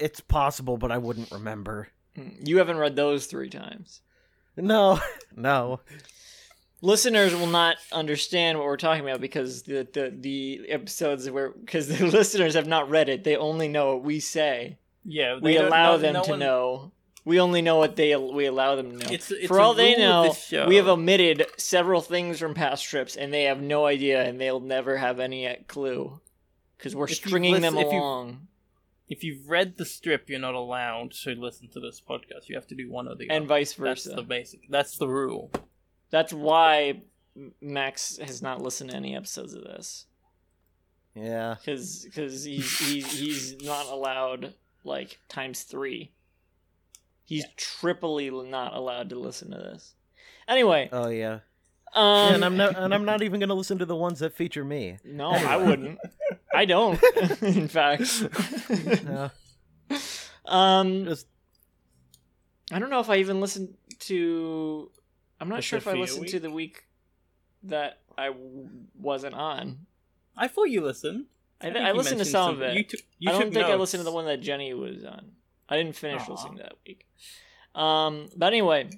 it's 0.00 0.18
possible, 0.20 0.76
but 0.76 0.90
I 0.90 0.98
wouldn't 0.98 1.30
remember. 1.30 1.88
Hmm, 2.16 2.30
You 2.42 2.58
haven't 2.58 2.78
read 2.78 2.96
those 2.96 3.26
three 3.26 3.50
times. 3.50 4.00
No, 4.56 4.98
no. 5.36 5.80
Listeners 6.84 7.34
will 7.34 7.46
not 7.46 7.76
understand 7.92 8.58
what 8.58 8.66
we're 8.66 8.76
talking 8.76 9.02
about 9.02 9.20
because 9.20 9.62
the 9.62 9.86
the, 9.92 10.12
the 10.18 10.60
episodes 10.68 11.28
where 11.30 11.50
because 11.50 11.88
the 11.88 12.06
listeners 12.18 12.54
have 12.54 12.66
not 12.66 12.88
read 12.90 13.08
it 13.08 13.24
they 13.24 13.36
only 13.36 13.68
know 13.68 13.94
what 13.94 14.04
we 14.04 14.20
say 14.20 14.78
yeah, 15.06 15.38
we 15.40 15.56
allow 15.56 15.92
no- 15.92 15.98
them 15.98 16.12
no 16.14 16.22
to 16.24 16.30
one- 16.30 16.38
know 16.38 16.92
we 17.26 17.40
only 17.40 17.62
know 17.62 17.76
what 17.76 17.96
they 17.96 18.14
we 18.16 18.46
allow 18.46 18.76
them 18.76 18.90
to 18.92 18.96
know 18.98 19.06
It's- 19.12 19.30
it's 19.30 19.48
for 19.48 19.60
all 19.60 19.74
they 19.74 19.96
know 19.96 20.34
we 20.66 20.76
have 20.76 20.88
omitted 20.88 21.46
several 21.56 22.00
things 22.02 22.38
from 22.38 22.54
past 22.54 22.84
trips 22.84 23.16
and 23.16 23.32
they 23.32 23.44
have 23.44 23.60
no 23.60 23.86
idea 23.86 24.22
and 24.22 24.40
they'll 24.40 24.60
never 24.60 24.96
have 24.98 25.20
any 25.20 25.54
clue 25.66 26.20
because 26.76 26.94
we're 26.94 27.06
If 27.08 27.16
stringing 27.16 27.60
them 27.62 27.74
lis- 27.76 27.86
if 27.86 27.92
along 27.92 28.46
If 29.08 29.22
you've 29.24 29.48
read 29.50 29.76
the 29.76 29.84
strip, 29.84 30.28
you're 30.30 30.40
not 30.40 30.54
allowed 30.54 31.12
to 31.24 31.30
listen 31.34 31.68
to 31.74 31.80
this 31.80 32.00
podcast. 32.00 32.48
You 32.48 32.54
have 32.56 32.66
to 32.68 32.74
do 32.74 32.90
one 32.90 33.06
or 33.06 33.14
the 33.14 33.28
and 33.28 33.44
other. 33.44 33.46
vice 33.46 33.74
That's 33.74 34.04
versa 34.04 34.14
the 34.16 34.22
basic. 34.22 34.60
That's 34.70 34.96
the 34.96 35.08
rule. 35.08 35.50
That's 36.14 36.32
why 36.32 37.02
max 37.60 38.18
has 38.18 38.40
not 38.40 38.62
listened 38.62 38.90
to 38.90 38.96
any 38.96 39.16
episodes 39.16 39.52
of 39.54 39.64
this 39.64 40.06
Yeah. 41.16 41.56
because 41.58 42.04
because 42.04 42.44
he's, 42.44 42.78
he's 42.78 43.18
he's 43.18 43.62
not 43.62 43.86
allowed 43.86 44.54
like 44.84 45.18
times 45.28 45.62
three. 45.62 46.12
He's 47.24 47.44
triply 47.56 48.30
not 48.30 48.74
allowed 48.74 49.08
to 49.10 49.18
listen 49.18 49.50
to 49.50 49.56
this. 49.56 49.94
Anyway, 50.46 50.88
Oh 50.92 51.08
yeah. 51.08 51.38
um, 51.94 52.28
Yeah, 52.28 52.34
and 52.34 52.44
I'm 52.44 52.56
not, 52.56 52.76
and 52.78 52.94
I'm 52.94 53.04
not 53.04 53.22
even 53.22 53.40
gonna 53.40 53.54
listen 53.54 53.78
to 53.78 53.86
the 53.86 53.96
ones 53.96 54.18
that 54.20 54.34
feature 54.34 54.64
me. 54.64 54.98
no, 55.04 55.30
I 55.30 55.56
wouldn't. 55.56 55.98
I 56.54 56.66
don't. 56.66 57.02
in 57.42 57.66
fact, 57.66 58.02
Yeah. 58.70 59.30
um, 60.44 61.06
Just 61.06 61.26
I 62.72 62.78
don't 62.78 62.90
know 62.90 63.00
if 63.00 63.10
I 63.10 63.16
even 63.16 63.40
listened 63.40 63.74
to. 64.00 64.90
I'm 65.40 65.48
not 65.48 65.56
The 65.56 65.62
sure 65.62 65.76
if 65.78 65.86
I 65.86 65.90
Sophia 65.92 66.00
listened 66.02 66.28
to 66.28 66.40
the 66.40 66.50
week 66.50 66.84
that 67.64 67.98
I 68.16 68.26
w- 68.28 68.68
wasn't 68.98 69.34
on. 69.34 69.86
I 70.36 70.48
thought 70.48 70.64
you 70.70 70.82
listened. 70.82 71.26
I, 71.60 71.70
think 71.70 71.76
I 71.78 71.88
you 71.90 71.94
listened 71.94 72.12
to 72.12 72.16
mentioned 72.18 72.32
some 72.32 72.54
of 72.56 72.62
it. 72.62 72.74
You, 72.74 72.84
took 72.84 73.00
you 73.18 73.28
I 73.30 73.32
don't 73.32 73.44
took 73.46 73.54
think 73.54 73.66
I 73.66 73.74
listened 73.74 74.00
to 74.00 74.04
the 74.04 74.12
one 74.12 74.26
that 74.26 74.40
Jenny 74.40 74.74
was 74.74 75.04
on. 75.04 75.32
I 75.68 75.76
didn't 75.76 75.96
finish 75.96 76.22
Aw. 76.28 76.32
listening 76.32 76.56
to 76.58 76.62
that 76.64 76.74
week. 76.86 77.06
Um, 77.74 78.28
but 78.36 78.46
anyway, 78.46 78.90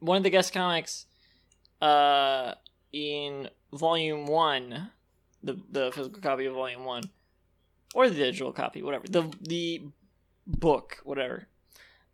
one 0.00 0.18
of 0.18 0.22
the 0.22 0.30
guest 0.30 0.52
comics, 0.52 1.06
uh, 1.80 2.54
in 2.92 3.48
volume 3.72 4.26
one, 4.26 4.90
the 5.42 5.58
the 5.70 5.92
physical 5.92 6.20
copy 6.20 6.46
of 6.46 6.54
volume 6.54 6.84
one, 6.84 7.02
or 7.94 8.08
the 8.08 8.14
digital 8.14 8.52
copy, 8.52 8.82
whatever 8.82 9.06
the 9.08 9.32
the 9.40 9.82
book, 10.46 10.98
whatever, 11.04 11.46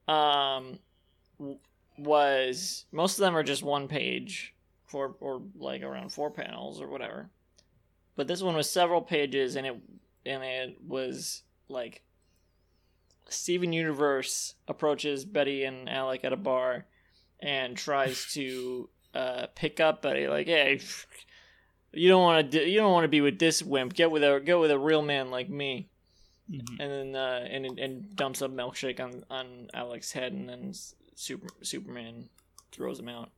um, 0.09 0.78
w- 1.38 1.59
was 1.99 2.84
most 2.92 3.18
of 3.18 3.22
them 3.22 3.37
are 3.37 3.42
just 3.42 3.62
one 3.62 3.88
page, 3.88 4.54
four 4.87 5.14
or 5.20 5.42
like 5.58 5.82
around 5.82 6.11
four 6.12 6.30
panels 6.30 6.80
or 6.80 6.88
whatever. 6.88 7.30
But 8.16 8.28
this 8.28 8.42
one 8.42 8.54
was 8.56 8.68
several 8.68 9.00
pages 9.02 9.56
and 9.56 9.66
it 9.66 9.76
and 10.26 10.42
it 10.42 10.78
was 10.87 11.42
like 11.68 12.02
Steven 13.28 13.72
Universe 13.72 14.54
approaches 14.68 15.25
Betty 15.25 15.64
and 15.64 15.88
Alec 15.88 16.25
at 16.25 16.32
a 16.32 16.37
bar 16.37 16.87
and 17.40 17.76
tries 17.76 18.32
to 18.34 18.88
uh, 19.14 19.46
pick 19.54 19.80
up 19.80 20.02
Betty 20.02 20.28
like 20.28 20.46
hey 20.46 20.80
you 21.92 22.08
don't 22.08 22.22
want 22.22 22.50
to 22.52 22.68
you 22.68 22.78
don't 22.78 22.92
want 22.92 23.04
to 23.04 23.08
be 23.08 23.20
with 23.20 23.38
this 23.38 23.62
wimp. 23.62 23.94
Get 23.94 24.11
with 24.11 24.22
a 24.25 24.40
go 24.44 24.61
with 24.61 24.70
a 24.70 24.78
real 24.78 25.02
man 25.02 25.30
like 25.30 25.49
me. 25.49 25.88
Mhm. 26.50 26.80
and 26.80 26.90
then 26.90 27.16
uh, 27.16 27.46
and 27.49 27.78
and 27.78 28.16
dumps 28.16 28.42
a 28.42 28.49
milkshake 28.49 28.99
on 29.00 29.25
on 29.30 29.68
Alec's 29.75 30.12
head 30.12 30.32
and 30.32 30.49
then 30.49 30.72
Super, 31.14 31.49
Superman 31.62 32.28
throws 32.71 32.99
him 32.99 33.09
out 33.09 33.31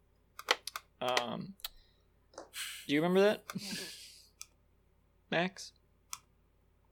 um 1.00 1.54
do 2.87 2.95
you 2.95 3.02
remember 3.02 3.21
that 3.21 3.45
Max 5.31 5.73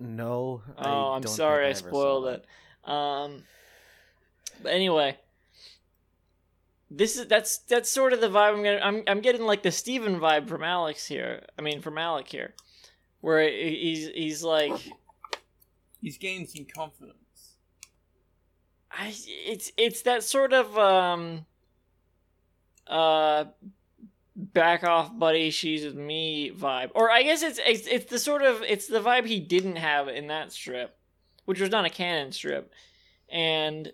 no. 0.03 0.62
I 0.77 0.85
Oh, 0.85 1.12
I'm 1.12 1.23
don't 1.23 1.33
sorry, 1.33 1.69
I 1.69 1.73
think 1.73 1.87
ever 1.87 1.91
spoiled 1.91 2.25
saw 2.25 2.31
it. 2.31 2.47
Um, 2.93 3.45
but 4.62 4.73
anyway, 4.73 5.17
this 6.91 7.17
is 7.17 7.27
that's 7.27 7.59
that's 7.59 7.89
sort 7.89 8.12
of 8.12 8.21
the 8.21 8.29
vibe 8.29 8.55
I'm 8.55 8.62
getting. 8.62 8.83
I'm 8.83 9.03
I'm 9.07 9.21
getting 9.21 9.43
like 9.43 9.62
the 9.62 9.71
Steven 9.71 10.19
vibe 10.19 10.49
from 10.49 10.62
Alex 10.65 11.07
here. 11.07 11.45
I 11.59 11.62
mean, 11.62 11.81
from 11.81 11.99
Alec 11.99 12.29
here, 12.29 12.55
where 13.21 13.49
he's 13.49 14.09
he's 14.09 14.43
like, 14.43 14.73
He's 16.01 16.19
gained 16.19 16.49
some 16.49 16.67
confidence. 16.75 17.17
I 18.93 19.15
it's 19.27 19.73
it's 19.77 20.03
that 20.03 20.23
sort 20.23 20.53
of 20.53 20.77
um, 20.77 21.47
uh, 22.87 23.47
back 24.37 24.85
off, 24.85 25.17
buddy. 25.19 25.51
She's 25.51 25.85
with 25.85 25.95
me 25.97 26.51
vibe, 26.51 26.91
or 26.95 27.11
I 27.11 27.23
guess 27.23 27.43
it's 27.43 27.59
it's 27.65 27.87
it's 27.87 28.11
the 28.11 28.19
sort 28.19 28.43
of 28.43 28.63
it's 28.63 28.87
the 28.87 29.01
vibe 29.01 29.27
he 29.27 29.41
didn't 29.41 29.77
have 29.77 30.09
in 30.09 30.27
that 30.27 30.53
strip, 30.53 30.97
which 31.47 31.61
was 31.61 31.71
not 31.71 31.87
a 31.87 31.91
canon 31.91 32.33
strip, 32.33 32.71
and 33.31 33.93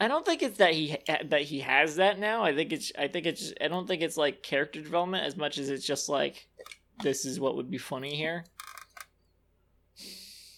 I 0.00 0.08
don't 0.08 0.24
think 0.24 0.42
it's 0.42 0.58
that 0.58 0.72
he 0.72 0.96
that 1.06 1.42
he 1.42 1.60
has 1.60 1.96
that 1.96 2.18
now. 2.18 2.42
I 2.44 2.54
think 2.54 2.72
it's 2.72 2.92
I 2.98 3.08
think 3.08 3.26
it's 3.26 3.52
I 3.60 3.68
don't 3.68 3.86
think 3.86 4.00
it's 4.02 4.16
like 4.16 4.42
character 4.42 4.80
development 4.80 5.24
as 5.24 5.36
much 5.36 5.58
as 5.58 5.68
it's 5.68 5.86
just 5.86 6.08
like 6.08 6.48
this 7.02 7.26
is 7.26 7.38
what 7.38 7.56
would 7.56 7.70
be 7.70 7.78
funny 7.78 8.14
here, 8.16 8.44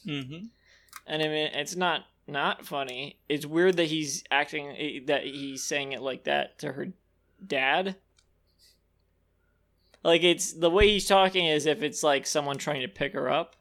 Mm-hmm. 0.07 0.47
and 1.09 1.23
I 1.23 1.27
mean 1.27 1.51
it's 1.53 1.75
not 1.75 2.05
not 2.27 2.67
funny. 2.67 3.19
It's 3.29 3.47
weird 3.47 3.77
that 3.77 3.87
he's 3.87 4.25
acting 4.31 5.05
that 5.07 5.25
he's 5.25 5.63
saying 5.63 5.93
it 5.93 6.03
like 6.03 6.25
that 6.25 6.59
to 6.61 6.73
her 6.73 6.89
dad. 7.45 7.97
Like 10.03 10.23
it's 10.23 10.53
the 10.53 10.71
way 10.71 10.89
he's 10.89 11.07
talking 11.07 11.47
is 11.47 11.67
if 11.67 11.83
it's 11.83 12.03
like 12.03 12.27
someone 12.27 12.59
trying 12.59 12.83
to 12.83 12.89
pick 12.89 13.13
her 13.15 13.31
up. 13.31 13.57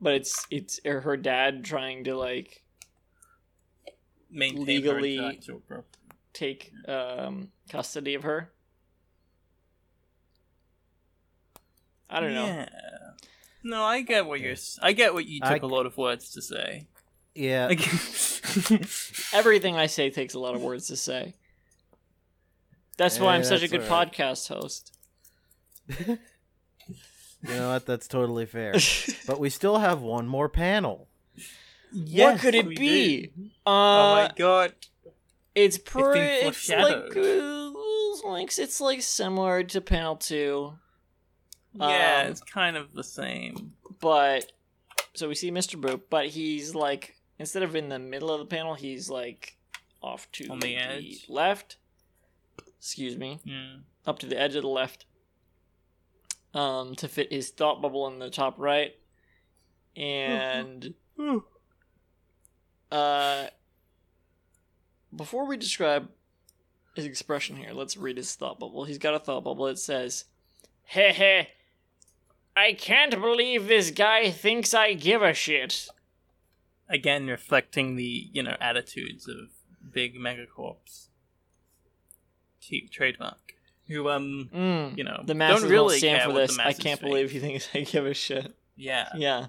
But 0.00 0.14
it's 0.14 0.46
it's 0.50 0.80
her 0.84 1.16
dad 1.16 1.64
trying 1.64 2.04
to 2.04 2.16
like 2.16 2.62
Maintain 4.30 4.64
Legally- 4.66 5.16
her 5.16 5.22
intellectual 5.22 5.60
property. 5.60 5.98
take 6.32 6.72
um 6.88 7.50
custody 7.70 8.14
of 8.14 8.24
her. 8.24 8.50
I 12.10 12.20
don't 12.20 12.34
know. 12.34 12.66
Yeah. 13.64 13.70
No, 13.70 13.82
I 13.82 14.02
get 14.02 14.26
what 14.26 14.40
you're. 14.40 14.52
s- 14.52 14.78
I 14.82 14.92
get 14.92 15.14
what 15.14 15.26
you 15.26 15.40
I- 15.42 15.54
took 15.54 15.62
a 15.62 15.66
lot 15.66 15.86
of 15.86 15.96
words 15.96 16.30
to 16.32 16.42
say. 16.42 16.86
Yeah. 17.34 17.66
Like, 17.66 17.80
Everything 19.32 19.76
I 19.76 19.86
say 19.86 20.10
takes 20.10 20.34
a 20.34 20.38
lot 20.38 20.54
of 20.54 20.62
words 20.62 20.86
to 20.88 20.96
say. 20.96 21.34
That's 22.96 23.18
why 23.18 23.32
Eh, 23.34 23.36
I'm 23.38 23.44
such 23.44 23.62
a 23.62 23.68
good 23.68 23.82
alright. 23.82 24.12
podcast 24.12 24.48
host. 24.48 24.96
You 27.46 27.56
know 27.56 27.68
what? 27.72 27.84
That's 27.84 28.08
totally 28.08 28.46
fair. 28.46 28.72
but 29.26 29.38
we 29.38 29.50
still 29.50 29.76
have 29.78 30.00
one 30.00 30.26
more 30.26 30.48
panel. 30.48 31.08
what 31.34 31.44
Yes, 31.92 32.40
could 32.40 32.54
it 32.54 32.66
we 32.66 32.74
be? 32.74 33.30
Uh, 33.66 33.68
oh 33.68 34.14
my 34.14 34.30
god! 34.34 34.72
It's 35.54 35.76
pretty. 35.76 36.20
It's 36.46 36.70
like 36.70 37.14
uh, 37.14 37.70
like 38.26 38.58
it's 38.58 38.80
like 38.80 39.02
similar 39.02 39.62
to 39.62 39.80
panel 39.82 40.16
two, 40.16 40.72
Yeah, 41.74 42.22
um, 42.24 42.30
it's 42.30 42.40
kind 42.40 42.76
of 42.76 42.92
the 42.94 43.02
same. 43.04 43.72
but 44.00 44.52
so 45.14 45.28
we 45.28 45.34
see 45.34 45.50
Mr. 45.50 45.80
Boop, 45.80 46.02
but 46.10 46.28
he's 46.28 46.74
like 46.74 47.16
instead 47.38 47.62
of 47.62 47.74
in 47.74 47.88
the 47.88 47.98
middle 47.98 48.30
of 48.30 48.38
the 48.40 48.46
panel, 48.46 48.74
he's 48.74 49.08
like 49.10 49.56
off 50.02 50.30
to 50.32 50.46
On 50.48 50.60
the 50.60 50.76
edge. 50.76 51.26
left. 51.28 51.76
Excuse 52.78 53.16
me, 53.16 53.40
Yeah. 53.44 53.76
up 54.06 54.18
to 54.20 54.26
the 54.26 54.38
edge 54.38 54.54
of 54.56 54.62
the 54.62 54.68
left. 54.68 55.06
Um, 56.52 56.94
to 56.96 57.08
fit 57.08 57.32
his 57.32 57.50
thought 57.50 57.82
bubble 57.82 58.06
in 58.06 58.18
the 58.20 58.30
top 58.30 58.54
right, 58.58 58.94
and 59.96 60.94
uh, 62.92 63.46
before 65.14 65.46
we 65.46 65.56
describe 65.56 66.08
his 66.94 67.04
expression 67.06 67.56
here, 67.56 67.72
let's 67.72 67.96
read 67.96 68.16
his 68.16 68.32
thought 68.34 68.60
bubble. 68.60 68.84
He's 68.84 68.98
got 68.98 69.14
a 69.14 69.18
thought 69.18 69.42
bubble. 69.44 69.66
It 69.66 69.78
says, 69.78 70.26
"Hey 70.84 71.12
hey, 71.12 71.48
I 72.56 72.72
can't 72.72 73.10
believe 73.20 73.66
this 73.66 73.90
guy 73.90 74.30
thinks 74.30 74.72
I 74.74 74.94
give 74.94 75.22
a 75.22 75.34
shit. 75.34 75.88
Again, 76.88 77.26
reflecting 77.26 77.96
the 77.96 78.28
you 78.32 78.42
know 78.42 78.56
attitudes 78.60 79.28
of 79.28 79.36
big 79.92 80.16
megacorps. 80.16 81.08
Cheap 82.60 82.90
trademark. 82.90 83.54
Who 83.88 84.08
um 84.08 84.48
Mm. 84.54 84.96
you 84.96 85.04
know 85.04 85.22
The 85.24 85.34
masses 85.34 85.62
don't 85.62 85.70
really 85.70 85.98
stand 85.98 86.18
care 86.18 86.26
for 86.28 86.32
what 86.34 86.40
the 86.42 86.46
this. 86.48 86.58
I 86.58 86.72
can't 86.72 87.00
think. 87.00 87.00
believe 87.00 87.30
he 87.30 87.38
thinks 87.40 87.68
I 87.74 87.80
give 87.80 88.06
a 88.06 88.14
shit. 88.14 88.54
Yeah, 88.76 89.08
Yeah. 89.16 89.46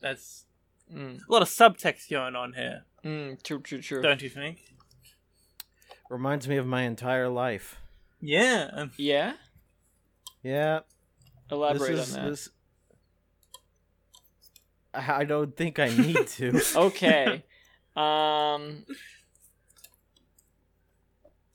that's 0.00 0.44
Mm. 0.92 1.20
a 1.26 1.32
lot 1.32 1.42
of 1.42 1.48
subtext 1.48 2.10
going 2.10 2.36
on 2.36 2.52
here, 2.52 2.84
Mm. 3.02 3.42
True. 3.42 3.60
True. 3.60 3.80
True. 3.80 4.02
don't 4.02 4.20
you 4.22 4.28
think? 4.28 4.58
Reminds 6.10 6.46
me 6.46 6.56
of 6.58 6.66
my 6.66 6.82
entire 6.82 7.28
life. 7.28 7.76
Yeah. 8.20 8.86
Yeah. 8.96 9.34
Yeah. 10.42 10.80
Elaborate 11.50 11.96
this 11.96 12.08
is, 12.08 12.16
on 12.16 12.22
that. 12.22 12.30
This... 12.30 12.48
I 14.92 15.12
I 15.20 15.24
don't 15.24 15.56
think 15.56 15.78
I 15.78 15.88
need 15.88 16.26
to. 16.26 16.60
okay. 16.76 17.44
Um 17.96 18.84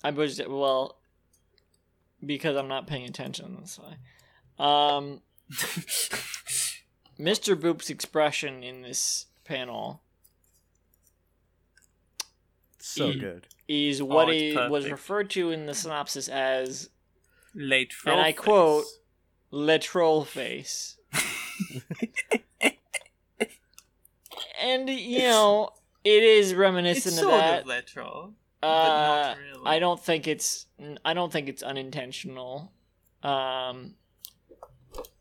I 0.04 0.12
was 0.12 0.42
well 0.48 0.98
because 2.26 2.56
I'm 2.56 2.68
not 2.68 2.88
paying 2.88 3.06
attention, 3.06 3.56
that's 3.58 3.80
why. 3.80 3.98
Um 4.58 5.22
Mr. 7.20 7.60
Boop's 7.60 7.90
expression 7.90 8.64
in 8.64 8.82
this 8.82 9.26
panel 9.44 10.02
so 12.78 13.10
E- 13.10 13.20
good. 13.20 13.48
is 13.68 14.02
what 14.02 14.28
Oh, 14.28 14.32
it's 14.32 14.60
he 14.60 14.68
was 14.70 14.90
referred 14.90 15.30
to 15.32 15.52
in 15.52 15.66
the 15.66 15.74
synopsis 15.74 16.28
as 16.28 16.90
Late 17.56 17.94
And 18.06 18.20
I 18.20 18.32
quote, 18.32 18.86
face. 19.52 19.58
Le 19.68 19.80
Troll 19.80 20.24
Face. 20.26 20.98
and, 24.62 24.90
you 24.90 25.20
know, 25.20 25.72
it 26.04 26.24
is 26.24 26.54
reminiscent 26.54 27.14
It's 27.14 27.22
of 27.22 27.30
sort 27.30 27.40
that. 27.42 27.62
of 27.62 27.68
late 27.68 27.88
troll. 27.88 28.34
Uh, 28.62 28.68
not 28.68 29.38
really. 29.38 29.62
I 29.66 29.80
don't 29.80 30.00
think 30.04 30.28
it's. 30.28 30.66
I 31.06 31.14
don't 31.14 31.32
think 31.32 31.48
it's 31.48 31.64
unintentional. 31.64 32.74
Um, 33.24 33.94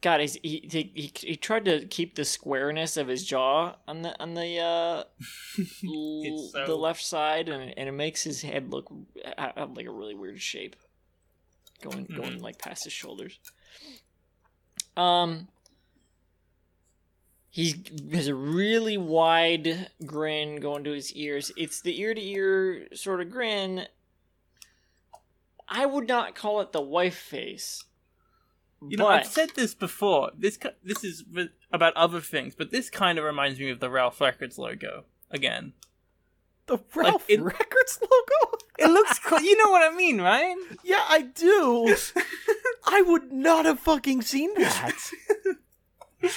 God, 0.00 0.20
he, 0.20 0.26
he 0.42 0.90
he 0.94 1.12
he 1.14 1.36
tried 1.36 1.64
to 1.66 1.86
keep 1.86 2.16
the 2.16 2.24
squareness 2.24 2.96
of 2.96 3.06
his 3.06 3.24
jaw 3.24 3.76
on 3.86 4.02
the 4.02 4.20
on 4.20 4.34
the 4.34 4.58
uh, 4.58 5.04
l- 5.86 6.48
so- 6.52 6.66
the 6.66 6.74
left 6.76 7.04
side, 7.04 7.48
and 7.48 7.72
and 7.78 7.88
it 7.88 7.92
makes 7.92 8.24
his 8.24 8.42
head 8.42 8.72
look 8.72 8.92
have 9.36 9.76
like 9.76 9.86
a 9.86 9.90
really 9.92 10.14
weird 10.16 10.40
shape, 10.40 10.74
going 11.80 12.06
going 12.06 12.38
Mhm. 12.38 12.42
like 12.42 12.58
past 12.58 12.84
his 12.84 12.92
shoulders. 12.92 13.38
Um, 14.98 15.46
he 17.50 17.82
has 18.12 18.26
a 18.26 18.34
really 18.34 18.98
wide 18.98 19.90
grin 20.04 20.56
going 20.56 20.84
to 20.84 20.92
his 20.92 21.12
ears. 21.14 21.52
It's 21.56 21.80
the 21.80 21.98
ear 22.00 22.14
to 22.14 22.20
ear 22.20 22.88
sort 22.94 23.20
of 23.20 23.30
grin. 23.30 23.86
I 25.68 25.86
would 25.86 26.08
not 26.08 26.34
call 26.34 26.60
it 26.60 26.72
the 26.72 26.80
wife 26.80 27.16
face. 27.16 27.84
You 28.86 28.96
know, 28.96 29.06
I've 29.08 29.26
said 29.26 29.50
this 29.54 29.74
before. 29.74 30.30
This 30.36 30.58
this 30.84 31.02
is 31.02 31.24
about 31.72 31.96
other 31.96 32.20
things, 32.20 32.54
but 32.54 32.70
this 32.70 32.90
kind 32.90 33.18
of 33.18 33.24
reminds 33.24 33.58
me 33.58 33.70
of 33.70 33.80
the 33.80 33.90
Ralph 33.90 34.20
Records 34.20 34.58
logo 34.58 35.04
again. 35.30 35.72
The 36.68 36.78
Ralph 36.94 37.24
it- 37.28 37.40
Records 37.42 37.98
logo? 38.00 38.56
It 38.78 38.86
looks 38.90 39.18
cool. 39.18 39.40
You 39.40 39.56
know 39.56 39.70
what 39.72 39.92
I 39.92 39.96
mean, 39.96 40.20
right? 40.20 40.54
Yeah, 40.84 41.04
I 41.08 41.22
do. 41.22 41.96
I 42.86 43.02
would 43.02 43.32
not 43.32 43.64
have 43.64 43.80
fucking 43.80 44.22
seen 44.22 44.54
that. 44.54 44.94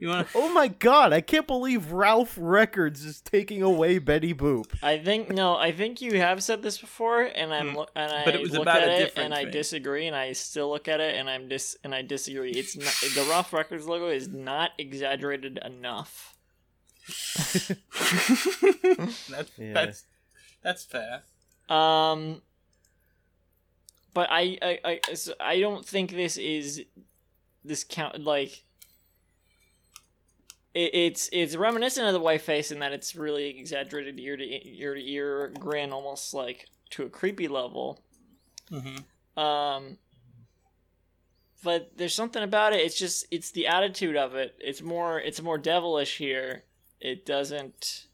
You 0.00 0.08
want? 0.10 0.28
Oh 0.32 0.48
my 0.52 0.68
god, 0.68 1.12
I 1.12 1.20
can't 1.20 1.48
believe 1.48 1.90
Ralph 1.90 2.36
Records 2.40 3.04
is 3.04 3.20
taking 3.20 3.62
away 3.64 3.98
Betty 3.98 4.32
Boop. 4.32 4.66
I 4.80 4.96
think 4.98 5.28
no, 5.30 5.56
I 5.56 5.72
think 5.72 6.00
you 6.00 6.18
have 6.18 6.40
said 6.40 6.62
this 6.62 6.78
before, 6.78 7.22
and 7.22 7.52
I'm 7.52 7.70
Mm. 7.72 7.74
lo- 7.78 7.88
and 7.96 8.12
I 8.12 8.24
But 8.24 8.36
it 8.36 8.40
was 8.40 8.52
look 8.52 8.62
about 8.62 8.82
at 8.82 8.88
a 8.90 8.92
it 8.92 8.98
different 9.06 9.24
and 9.24 9.34
I 9.34 9.44
disagree, 9.50 10.06
and 10.06 10.14
I 10.14 10.34
still 10.34 10.70
look 10.70 10.86
at 10.86 11.00
it 11.00 11.16
and 11.16 11.28
I'm 11.28 11.48
dis 11.48 11.76
and 11.82 11.92
I 11.92 12.02
disagree. 12.02 12.52
It's 12.52 12.76
not 12.76 12.94
the 13.16 13.26
Ralph 13.28 13.52
Records 13.52 13.88
logo 13.88 14.06
is 14.08 14.28
not 14.28 14.70
exaggerated 14.78 15.58
enough. 15.64 16.36
that's 19.28 19.50
Yeah. 19.58 19.72
that's 19.72 20.04
that's 20.62 20.84
fair. 20.84 21.22
Um, 21.68 22.42
but 24.14 24.28
I 24.30 24.58
I 24.62 24.78
I, 24.84 25.14
so 25.14 25.34
I 25.40 25.60
don't 25.60 25.84
think 25.86 26.10
this 26.10 26.36
is 26.36 26.82
this 27.64 27.84
count 27.84 28.22
like. 28.24 28.64
It, 30.74 30.94
it's 30.94 31.28
it's 31.32 31.56
reminiscent 31.56 32.06
of 32.06 32.12
the 32.12 32.20
wife 32.20 32.42
face 32.42 32.70
in 32.70 32.80
that 32.80 32.92
it's 32.92 33.16
really 33.16 33.58
exaggerated 33.58 34.18
ear 34.20 34.36
to 34.36 34.68
ear 34.78 34.94
to 34.94 35.00
ear 35.10 35.52
grin, 35.58 35.92
almost 35.92 36.34
like 36.34 36.66
to 36.90 37.04
a 37.04 37.08
creepy 37.08 37.48
level. 37.48 38.02
hmm 38.70 38.96
Um, 39.40 39.98
but 41.62 41.96
there's 41.96 42.14
something 42.14 42.42
about 42.42 42.72
it. 42.72 42.80
It's 42.80 42.98
just 42.98 43.26
it's 43.30 43.50
the 43.50 43.66
attitude 43.66 44.16
of 44.16 44.34
it. 44.34 44.56
It's 44.60 44.82
more 44.82 45.18
it's 45.20 45.40
more 45.42 45.58
devilish 45.58 46.18
here. 46.18 46.64
It 47.00 47.24
doesn't. 47.26 48.06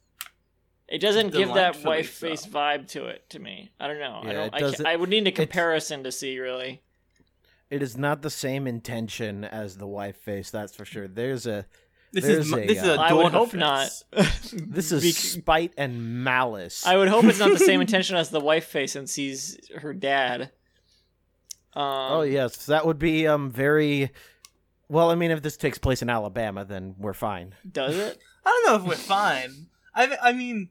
It 0.88 0.98
doesn't 0.98 1.32
give 1.32 1.48
that 1.48 1.72
Delightfully 1.72 1.96
wife 1.96 2.10
face 2.10 2.46
vibe 2.46 2.88
to 2.88 3.06
it 3.06 3.28
to 3.30 3.38
me. 3.38 3.72
I 3.80 3.86
don't 3.88 3.98
know. 3.98 4.20
I 4.22 4.32
don't. 4.32 4.46
it 4.46 4.54
I, 4.54 4.60
ca- 4.72 4.84
I 4.90 4.96
would 4.96 5.08
need 5.08 5.26
a 5.26 5.32
comparison 5.32 6.04
to 6.04 6.12
see 6.12 6.38
really. 6.38 6.82
It 7.70 7.82
is 7.82 7.96
not 7.96 8.20
the 8.22 8.30
same 8.30 8.66
intention 8.66 9.44
as 9.44 9.78
the 9.78 9.86
wife 9.86 10.16
face, 10.18 10.50
that's 10.50 10.76
for 10.76 10.84
sure. 10.84 11.08
There's 11.08 11.46
a 11.46 11.64
This 12.12 12.24
There's 12.24 12.46
is 12.46 12.52
m- 12.52 12.58
a, 12.60 12.66
this 12.66 12.82
is 12.82 12.88
uh, 12.88 12.92
a 12.92 13.00
I 13.00 13.12
would 13.14 13.32
hope 13.32 13.50
face. 13.52 13.58
not. 13.58 13.88
this 14.52 14.92
is 14.92 15.02
Bec- 15.02 15.14
spite 15.42 15.72
and 15.78 16.22
malice. 16.22 16.86
I 16.86 16.96
would 16.98 17.08
hope 17.08 17.24
it's 17.24 17.38
not 17.38 17.50
the 17.52 17.58
same 17.58 17.80
intention 17.80 18.16
as 18.16 18.28
the 18.28 18.38
wife 18.40 18.66
face 18.66 18.92
since 18.92 19.14
he's 19.14 19.58
her 19.78 19.94
dad. 19.94 20.50
Um, 21.74 21.82
oh 22.12 22.22
yes, 22.22 22.66
that 22.66 22.86
would 22.86 22.98
be 22.98 23.26
um 23.26 23.50
very 23.50 24.10
well, 24.88 25.10
I 25.10 25.14
mean 25.16 25.30
if 25.30 25.42
this 25.42 25.56
takes 25.56 25.78
place 25.78 26.02
in 26.02 26.10
Alabama 26.10 26.64
then 26.66 26.94
we're 26.98 27.14
fine. 27.14 27.54
Does 27.68 27.96
it? 27.96 28.18
I 28.44 28.50
don't 28.50 28.66
know 28.66 28.82
if 28.82 28.88
we're 28.88 29.02
fine. 29.02 29.66
I 29.94 30.16
I 30.22 30.32
mean, 30.32 30.70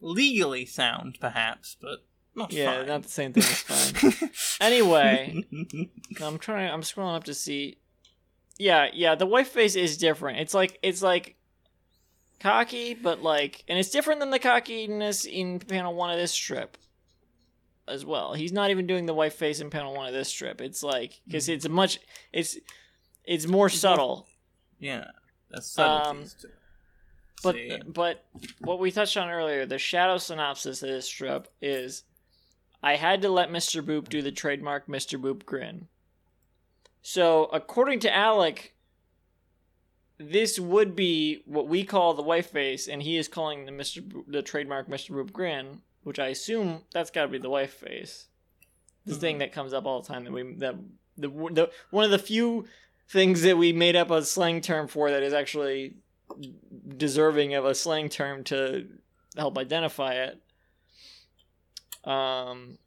legally 0.00 0.66
sound 0.66 1.18
perhaps, 1.20 1.76
but 1.80 2.00
not 2.34 2.52
Yeah, 2.52 2.78
fine. 2.78 2.86
not 2.86 3.02
the 3.02 3.08
same 3.08 3.32
thing 3.32 3.42
as 3.42 3.60
fine. 3.60 4.30
anyway, 4.60 5.44
I'm 6.20 6.38
trying. 6.38 6.70
I'm 6.70 6.82
scrolling 6.82 7.16
up 7.16 7.24
to 7.24 7.34
see. 7.34 7.78
Yeah, 8.58 8.88
yeah. 8.92 9.14
The 9.14 9.26
wife 9.26 9.48
face 9.48 9.76
is 9.76 9.96
different. 9.96 10.40
It's 10.40 10.54
like 10.54 10.78
it's 10.82 11.02
like 11.02 11.36
cocky, 12.40 12.94
but 12.94 13.22
like, 13.22 13.64
and 13.68 13.78
it's 13.78 13.90
different 13.90 14.20
than 14.20 14.30
the 14.30 14.38
cockiness 14.38 15.24
in 15.24 15.60
panel 15.60 15.94
one 15.94 16.10
of 16.10 16.18
this 16.18 16.32
strip 16.32 16.76
as 17.86 18.04
well. 18.04 18.34
He's 18.34 18.52
not 18.52 18.70
even 18.70 18.86
doing 18.86 19.06
the 19.06 19.14
wife 19.14 19.34
face 19.34 19.60
in 19.60 19.70
panel 19.70 19.94
one 19.94 20.06
of 20.06 20.14
this 20.14 20.28
strip. 20.28 20.60
It's 20.60 20.82
like 20.82 21.20
because 21.26 21.46
hmm. 21.46 21.52
it's 21.52 21.64
a 21.64 21.70
much. 21.70 21.98
It's 22.32 22.56
it's 23.24 23.46
more 23.46 23.68
subtle. 23.68 24.28
yeah, 24.78 25.06
that's 25.50 25.70
subtleties 25.70 26.34
um, 26.34 26.40
to 26.40 26.46
it. 26.48 26.54
But 27.44 27.54
See? 27.54 27.80
but 27.86 28.24
what 28.60 28.80
we 28.80 28.90
touched 28.90 29.16
on 29.16 29.30
earlier, 29.30 29.66
the 29.66 29.78
shadow 29.78 30.18
synopsis 30.18 30.82
of 30.82 30.88
this 30.88 31.06
strip 31.06 31.46
is 31.62 32.02
I 32.82 32.96
had 32.96 33.22
to 33.22 33.28
let 33.28 33.50
Mr. 33.50 33.82
Boop 33.82 34.08
do 34.08 34.22
the 34.22 34.32
trademark 34.32 34.88
Mr. 34.88 35.20
Boop 35.20 35.44
grin. 35.44 35.86
So 37.02 37.44
according 37.52 38.00
to 38.00 38.14
Alec, 38.14 38.74
this 40.18 40.58
would 40.58 40.96
be 40.96 41.42
what 41.44 41.68
we 41.68 41.84
call 41.84 42.14
the 42.14 42.22
wife 42.22 42.50
face, 42.50 42.88
and 42.88 43.02
he 43.02 43.16
is 43.16 43.28
calling 43.28 43.66
the 43.66 43.72
Mr. 43.72 44.00
Boop, 44.00 44.24
the 44.26 44.42
trademark 44.42 44.88
Mr. 44.88 45.10
Boop 45.10 45.32
grin, 45.32 45.82
which 46.02 46.18
I 46.18 46.28
assume 46.28 46.82
that's 46.92 47.10
got 47.10 47.22
to 47.22 47.28
be 47.28 47.38
the 47.38 47.50
wife 47.50 47.74
face. 47.74 48.28
The 49.04 49.12
mm-hmm. 49.12 49.20
thing 49.20 49.38
that 49.38 49.52
comes 49.52 49.74
up 49.74 49.84
all 49.84 50.00
the 50.00 50.08
time 50.08 50.24
that 50.24 50.32
we 50.32 50.54
that 50.54 50.76
the, 51.18 51.28
the 51.28 51.70
one 51.90 52.04
of 52.04 52.10
the 52.10 52.18
few 52.18 52.66
things 53.08 53.42
that 53.42 53.58
we 53.58 53.72
made 53.72 53.96
up 53.96 54.10
a 54.10 54.24
slang 54.24 54.60
term 54.60 54.88
for 54.88 55.10
that 55.10 55.22
is 55.22 55.34
actually 55.34 55.96
deserving 56.96 57.54
of 57.54 57.64
a 57.64 57.74
slang 57.74 58.08
term 58.08 58.44
to 58.44 58.86
help 59.36 59.56
identify 59.58 60.14
it. 60.14 60.40
Um, 62.08 62.78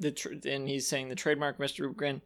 the 0.00 0.10
tr- 0.12 0.34
and 0.46 0.68
he's 0.68 0.86
saying 0.86 1.08
the 1.08 1.14
trademark 1.14 1.58
Mr. 1.58 1.94
Grin. 1.94 2.20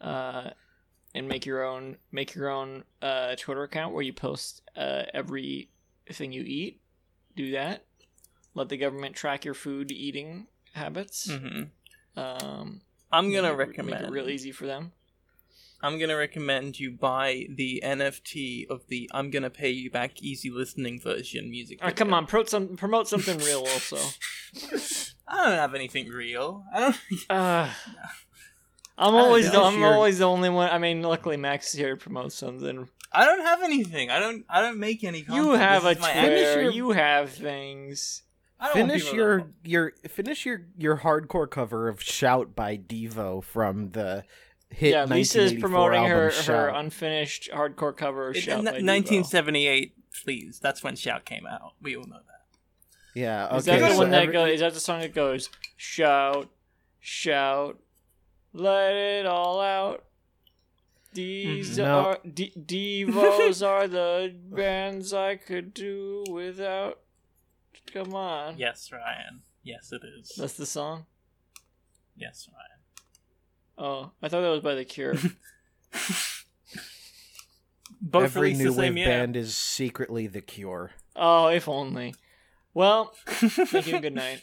Uh, 0.00 0.50
and 1.14 1.28
make 1.28 1.46
your 1.46 1.64
own 1.64 1.96
make 2.12 2.34
your 2.34 2.50
own 2.50 2.84
uh 3.00 3.34
Twitter 3.36 3.62
account 3.62 3.94
where 3.94 4.02
you 4.02 4.12
post 4.12 4.60
uh 4.76 5.04
everything 5.14 5.68
you 6.32 6.42
eat. 6.42 6.80
Do 7.34 7.52
that. 7.52 7.84
Let 8.56 8.68
the 8.70 8.76
government 8.76 9.14
track 9.14 9.44
your 9.44 9.54
food 9.54 9.92
eating 9.92 10.48
habits. 10.72 11.28
mhm. 11.28 11.68
Um, 12.16 12.80
I'm 13.12 13.30
gonna 13.32 13.50
make 13.50 13.58
recommend. 13.68 14.00
make 14.00 14.08
it 14.08 14.12
real 14.12 14.28
easy 14.30 14.50
for 14.50 14.66
them. 14.66 14.92
I'm 15.82 15.98
gonna 15.98 16.16
recommend 16.16 16.80
you 16.80 16.90
buy 16.90 17.46
the 17.54 17.82
NFT 17.84 18.66
of 18.68 18.86
the 18.88 19.10
"I'm 19.12 19.30
gonna 19.30 19.50
pay 19.50 19.68
you 19.70 19.90
back" 19.90 20.22
easy 20.22 20.50
listening 20.50 20.98
version 21.00 21.50
music. 21.50 21.78
Oh, 21.82 21.92
come 21.92 22.14
on, 22.14 22.26
promote 22.26 22.48
some 22.48 22.76
promote 22.76 23.06
something 23.08 23.38
real 23.38 23.60
also. 23.60 23.98
I 25.28 25.44
don't 25.44 25.58
have 25.58 25.74
anything 25.74 26.08
real. 26.08 26.64
I 26.74 26.80
don't. 26.80 26.96
Uh, 27.30 27.68
I'm 28.98 29.14
I 29.14 29.18
don't 29.18 29.26
always 29.26 29.50
the. 29.52 29.60
I'm 29.60 29.74
You're- 29.78 29.92
always 29.92 30.18
the 30.20 30.24
only 30.24 30.48
one. 30.48 30.70
I 30.70 30.78
mean, 30.78 31.02
luckily 31.02 31.36
Max 31.36 31.74
is 31.74 31.78
here 31.78 31.90
to 31.90 31.96
promote 31.98 32.32
something. 32.32 32.88
I 33.12 33.26
don't 33.26 33.40
have 33.44 33.62
anything. 33.62 34.10
I 34.10 34.18
don't. 34.18 34.46
I 34.48 34.62
don't 34.62 34.78
make 34.78 35.04
any. 35.04 35.22
Content. 35.22 35.44
You 35.44 35.52
have 35.52 35.84
a 35.84 35.88
This 35.88 35.98
is 35.98 36.02
my 36.02 36.12
Twitter. 36.12 36.66
act- 36.68 36.74
You 36.74 36.90
have 36.92 37.30
things. 37.30 38.22
I 38.58 38.68
don't 38.68 38.78
want 38.78 38.90
Finish 38.92 39.04
people 39.04 39.16
your 39.18 39.46
your 39.64 39.92
finish 40.08 40.46
your 40.46 40.62
your 40.78 40.96
hardcore 40.98 41.50
cover 41.50 41.88
of 41.88 42.02
"Shout" 42.02 42.54
by 42.56 42.76
Devo 42.78 43.42
from 43.44 43.90
the 43.90 44.24
hit. 44.70 44.92
yeah, 44.92 45.04
Lisa 45.04 45.42
is 45.42 45.54
promoting 45.54 46.04
her 46.04 46.30
album, 46.30 46.44
her 46.46 46.68
unfinished 46.68 47.50
hardcore 47.52 47.96
cover 47.96 48.28
of 48.30 48.36
In- 48.36 48.42
Shout 48.42 48.58
in 48.60 48.64
by 48.64 48.70
Devo. 48.72 48.86
1978, 48.86 49.94
please. 50.24 50.58
That's 50.58 50.82
when 50.82 50.96
Shout 50.96 51.24
came 51.26 51.46
out. 51.46 51.74
We 51.82 51.96
all 51.96 52.04
know 52.06 52.16
that. 52.16 52.22
Yeah, 53.14 53.46
okay. 53.46 53.56
Is 53.58 53.64
that 53.66 53.80
the 53.80 53.90
so 53.92 53.98
one 53.98 54.10
that 54.10 54.22
every- 54.22 54.32
goes? 54.32 54.50
Is 54.54 54.60
that 54.60 54.74
the 54.74 54.80
song 54.80 55.00
that 55.00 55.14
goes 55.14 55.50
shout, 55.76 56.48
shout, 57.00 57.78
let 58.54 58.94
it 58.94 59.26
all 59.26 59.60
out? 59.60 60.04
These. 61.12 61.78
No. 61.78 61.84
are 62.00 62.18
D- 62.30 62.52
Devos 62.58 63.66
are 63.66 63.88
the 63.88 64.34
bands 64.50 65.12
I 65.14 65.36
could 65.36 65.72
do 65.74 66.24
without. 66.30 66.98
Come 67.92 68.14
on, 68.14 68.58
Yes, 68.58 68.90
Ryan. 68.92 69.42
Yes, 69.62 69.92
it 69.92 70.02
is. 70.18 70.32
that's 70.36 70.54
the 70.54 70.66
song. 70.66 71.06
Yes, 72.16 72.48
Ryan. 72.52 72.80
Oh, 73.78 74.10
I 74.22 74.28
thought 74.28 74.40
that 74.42 74.48
was 74.48 74.60
by 74.60 74.74
The 74.74 74.84
Cure. 74.84 75.14
Both 78.00 78.24
Every 78.36 78.52
new 78.54 78.66
the 78.70 78.72
same 78.72 78.94
wave 78.94 79.06
band 79.06 79.36
is 79.36 79.56
secretly 79.56 80.26
The 80.26 80.40
Cure. 80.40 80.92
oh, 81.14 81.48
if 81.48 81.68
only. 81.68 82.14
Well, 82.74 83.12
thank 83.26 83.86
you. 83.86 83.94
and 83.94 84.02
Good 84.02 84.14
night. 84.14 84.42